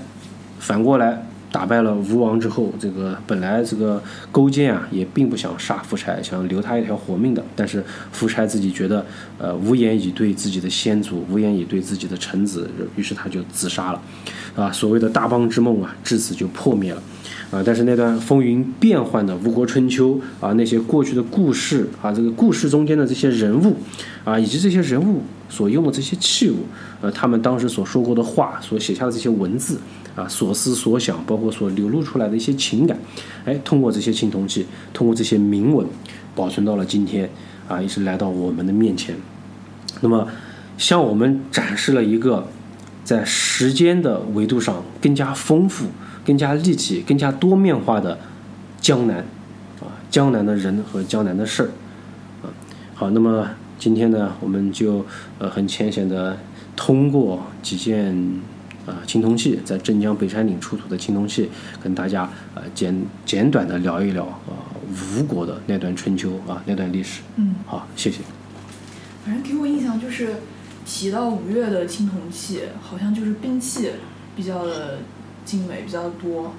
[0.59, 7.45] 反过来打败了吴王之后，这个本来这个勾践啊也并不想杀夫差，想留他一条活命的。
[7.55, 9.05] 但是夫差自己觉得，
[9.37, 14.01] 呃，无言以对自己的先祖，无言以对自己的臣子，于是他就自杀了，
[14.57, 17.03] 啊，所谓的大邦之梦啊，至此就破灭了，
[17.51, 23.77] 啊，但是那段风云变幻的吴国春秋啊，那些过去的故事啊，这个故事中间的这些人物，
[24.25, 26.65] 啊，以及这些人物所用的这些器物，
[27.03, 29.79] 呃，他们当时所说过的话，所写下的这些文字。
[30.15, 32.99] 啊，所思所想，包括所流露出来的一些情感，
[33.47, 35.87] 哎，通过这些青铜器，通过这些铭文，
[36.35, 37.31] 保存到了今天，
[37.67, 39.17] 啊，一直来到我们的面前。
[40.03, 40.29] 那么，
[40.77, 42.47] 向我们展示了一个
[43.03, 45.87] 在时间的维度上更加丰富、
[46.27, 48.19] 更加立体、更加多面化的
[48.81, 49.25] 江南，
[49.81, 51.71] 啊，江南的人和江南的事儿，
[52.43, 52.53] 啊，
[52.95, 53.49] 好，那么
[53.79, 55.07] 今天呢，我们就
[55.39, 56.37] 呃很浅显的
[56.77, 58.43] 通过几件。
[58.87, 61.49] 啊，青铜器在镇江北山岭出土的青铜器，
[61.83, 64.59] 跟大家呃简简短的聊一聊啊
[65.19, 67.21] 吴国的那段春秋啊那段历史。
[67.37, 68.19] 嗯，好，谢谢。
[69.25, 70.35] 反正给我印象就是
[70.85, 73.91] 提到吴越的青铜器，好像就是兵器
[74.35, 74.99] 比较的
[75.45, 76.53] 精美，比较多。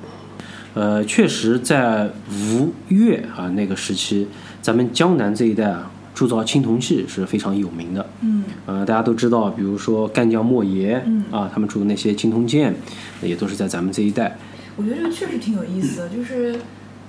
[0.74, 4.28] 呃，确实在吴越啊那个时期，
[4.61, 5.91] 咱们江南这一带啊。
[6.24, 12.74] 铸造青铜器是非常有名的，嗯，呃，大家都知道，比如说干将莫邪，嗯啊，他们铸的那些青铜剑，
[13.21, 14.38] 也都是在咱们这一带。
[14.78, 16.55] 我觉得这个确实挺有意思的，就是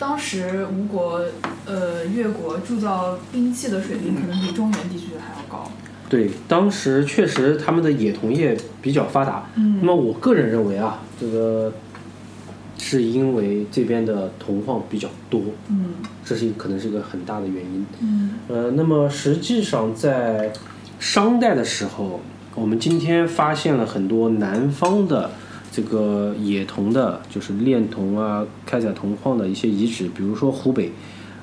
[0.00, 1.22] 当时吴国、
[1.64, 5.70] 呃越国铸造兵器的水平，可能比中原地区还要高。
[6.08, 9.48] 对，当时确实他们的冶铜业比较发达。
[9.54, 11.72] 嗯，那么我个人认为啊，这个。
[12.78, 15.94] 是因为这边的铜矿比较多，嗯，
[16.24, 20.52] 这是可能是一个很大的原因，嗯，呃，那么实际上在
[20.98, 22.20] 商代的时候，
[22.54, 25.30] 我们今天发现了很多南方的
[25.72, 30.92] 这个冶铜的，就是炼铜啊、开采铜矿的一些遗址，比如说湖北，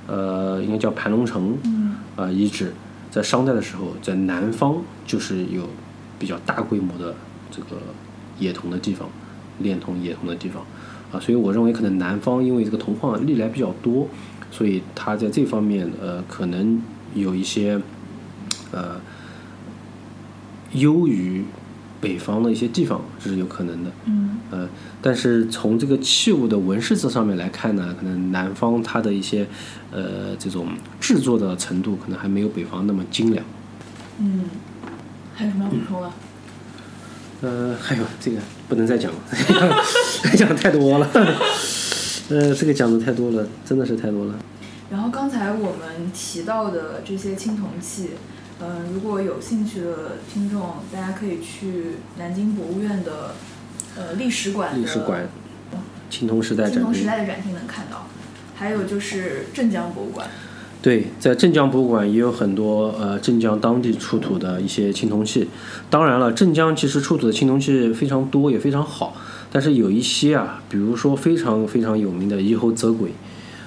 [0.08, 2.74] 呃，应该叫盘龙城，嗯，啊遗址，
[3.10, 4.78] 在商代的时候，在南方
[5.08, 5.68] 就是有
[6.20, 7.16] 比较大规模的
[7.50, 7.82] 这个
[8.40, 9.10] 冶铜的地方，
[9.60, 10.64] 炼铜冶铜的地方。
[11.12, 14.08] 啊，所以我认为可能南方因为这个铜矿历来比较多，
[14.50, 16.82] 所以它在这方面呃可能
[17.14, 17.80] 有一些
[18.72, 19.00] 呃
[20.74, 21.44] 优于
[22.00, 23.92] 北方的一些地方，这是有可能的。
[24.06, 24.38] 嗯。
[24.52, 24.68] 呃，
[25.02, 29.48] 但是从这个器物的纹饰这上面来看呢，可能南方它的一些
[29.92, 30.68] 呃这种
[31.00, 33.46] 制作的程度可能还没有北方那么精良。
[34.20, 34.44] 嗯，
[35.34, 36.12] 还有什么要补充的？
[37.42, 38.38] 呃，还有这个
[38.70, 39.20] 不能再讲了，
[40.38, 41.10] 讲太多了。
[42.30, 44.36] 呃，这个讲的太多了，真的是太多了。
[44.92, 48.12] 然后刚才我们提到的这些青铜器，
[48.62, 53.34] 嗯，如果有兴趣的听众，大家可以去南京博物院的
[53.98, 55.28] 呃历史馆历史馆
[56.10, 58.06] 青铜时代青铜时代的展厅能看到，
[58.56, 60.30] 还有就是镇江博物馆。
[60.82, 65.48] 对，在镇江博物馆也有很多呃镇江当地出土的一些青铜器。
[65.92, 69.16] 当然了，镇江其实出土的青铜器非常多，也非常好。
[69.52, 73.12] 但是有一些啊，比如说非常非常有名的猗猴泽鬼，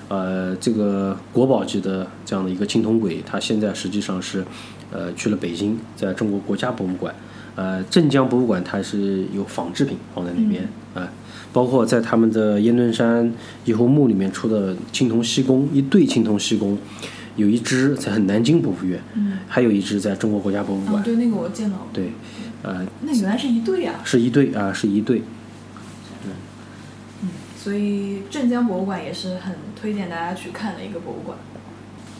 [0.09, 4.45] 呃，这个国宝级的这样的一个青铜鬼，它现在实际上是
[4.91, 7.15] 呃去了北京，在中国国家博物馆。
[7.55, 11.09] 呃，镇江博物馆它是有仿制品放在那边啊，
[11.55, 13.33] 包括在他们的燕墩山
[13.65, 16.77] 猗猴墓里面出的青铜西宫，一对青铜西宫，
[17.37, 21.01] 有一只在南京博物院，嗯，还有一只在中国国家博物馆。
[21.05, 21.87] 对，那个我见到了。
[21.93, 22.11] 对，
[22.63, 24.01] 呃，那原来是一对啊。
[24.05, 25.23] 是一对啊，是一对。
[27.23, 31.39] 嗯，所以镇江博物馆也是很推荐大家去看的一个博物馆。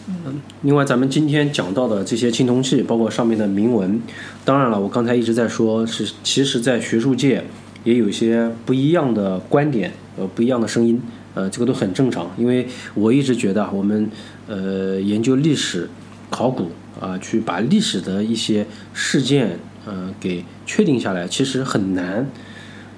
[0.07, 4.01] 嗯，另外，咱们今天讲到的这些青铜器，包括上面的铭文，
[4.45, 7.43] 当然了，我刚才一直在说，是其实，在学术界
[7.85, 11.01] 也有些不一样的观点，呃，不一样的声音，
[11.35, 14.11] 呃，这个都很正常，因为我一直觉得，我们
[14.49, 15.89] 呃研究历史、
[16.31, 22.27] 考古啊，去把历史的一些事件，呃，给确定下来，其实很难。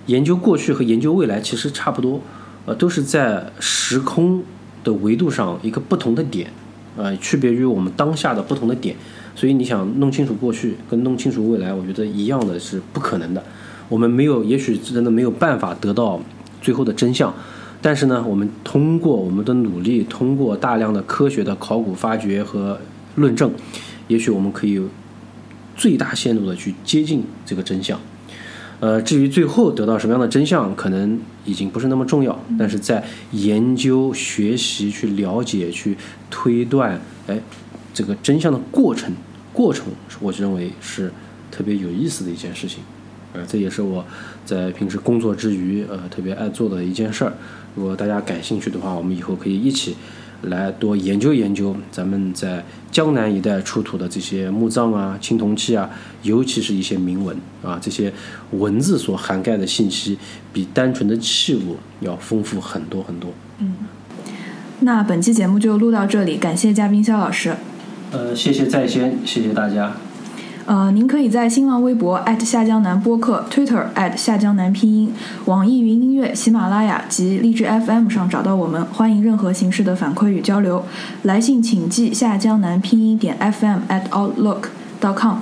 [0.06, 2.20] 研究过去和研究未来其实差不多，
[2.64, 4.44] 呃，都是在时空
[4.84, 6.48] 的维度上一个不同的点。
[6.96, 8.96] 呃，区别于我们当下的不同的点，
[9.34, 13.42] 所以你想弄清楚过去跟弄清楚未来，我觉得一样的是不可能的。
[13.88, 16.20] 我们没有，也许真的没有办法得到
[16.60, 17.32] 最后的真相，
[17.80, 22.78] 但是呢，我们通过我们的努力，通过大量的科学的考古发掘和
[23.14, 23.52] 论证，
[24.08, 24.80] 也许我们可以
[25.76, 28.00] 最大限度的去接近这个真相。
[28.80, 32.38] 呃，至于最后得到什么样的真相，可能已经不是那么重要。
[32.58, 35.96] 但是在研究、学习、去了解、去
[36.28, 37.40] 推断，哎，
[37.94, 39.12] 这个真相的过程，
[39.52, 39.86] 过程，
[40.20, 41.10] 我认为是
[41.50, 42.80] 特别有意思的一件事情。
[43.36, 44.02] 呃，这也是我
[44.46, 47.32] 在平时工作之余呃特别爱做的一件事儿。
[47.74, 49.94] 如果大家感兴趣的话，我们以后可以一起
[50.42, 55.90] 来多研究研究咱们在江南一带出土的这些墓葬啊、青铜器啊，
[56.22, 58.10] 尤其是一些铭文啊，这些
[58.52, 60.16] 文字所涵盖的信息
[60.54, 63.34] 比单纯的器物要丰富很多很多。
[63.58, 63.74] 嗯，
[64.80, 67.54] 那本期节目就录到这里，感谢嘉宾肖老师。
[68.12, 69.96] 呃，谢谢在先，谢谢大家。
[70.66, 73.86] 呃，您可以在新浪微博下江南播客、Twitter
[74.16, 75.12] 下江南拼音、
[75.44, 78.84] 网易云音乐、喜马拉雅及荔枝 FM 上找到我们。
[78.86, 80.84] 欢迎任何形式的反馈与交流。
[81.22, 85.36] 来信请寄下江南拼音点 FM at outlook.com。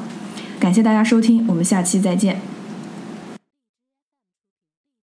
[0.60, 2.53] 感谢大家收听，我们下期再见。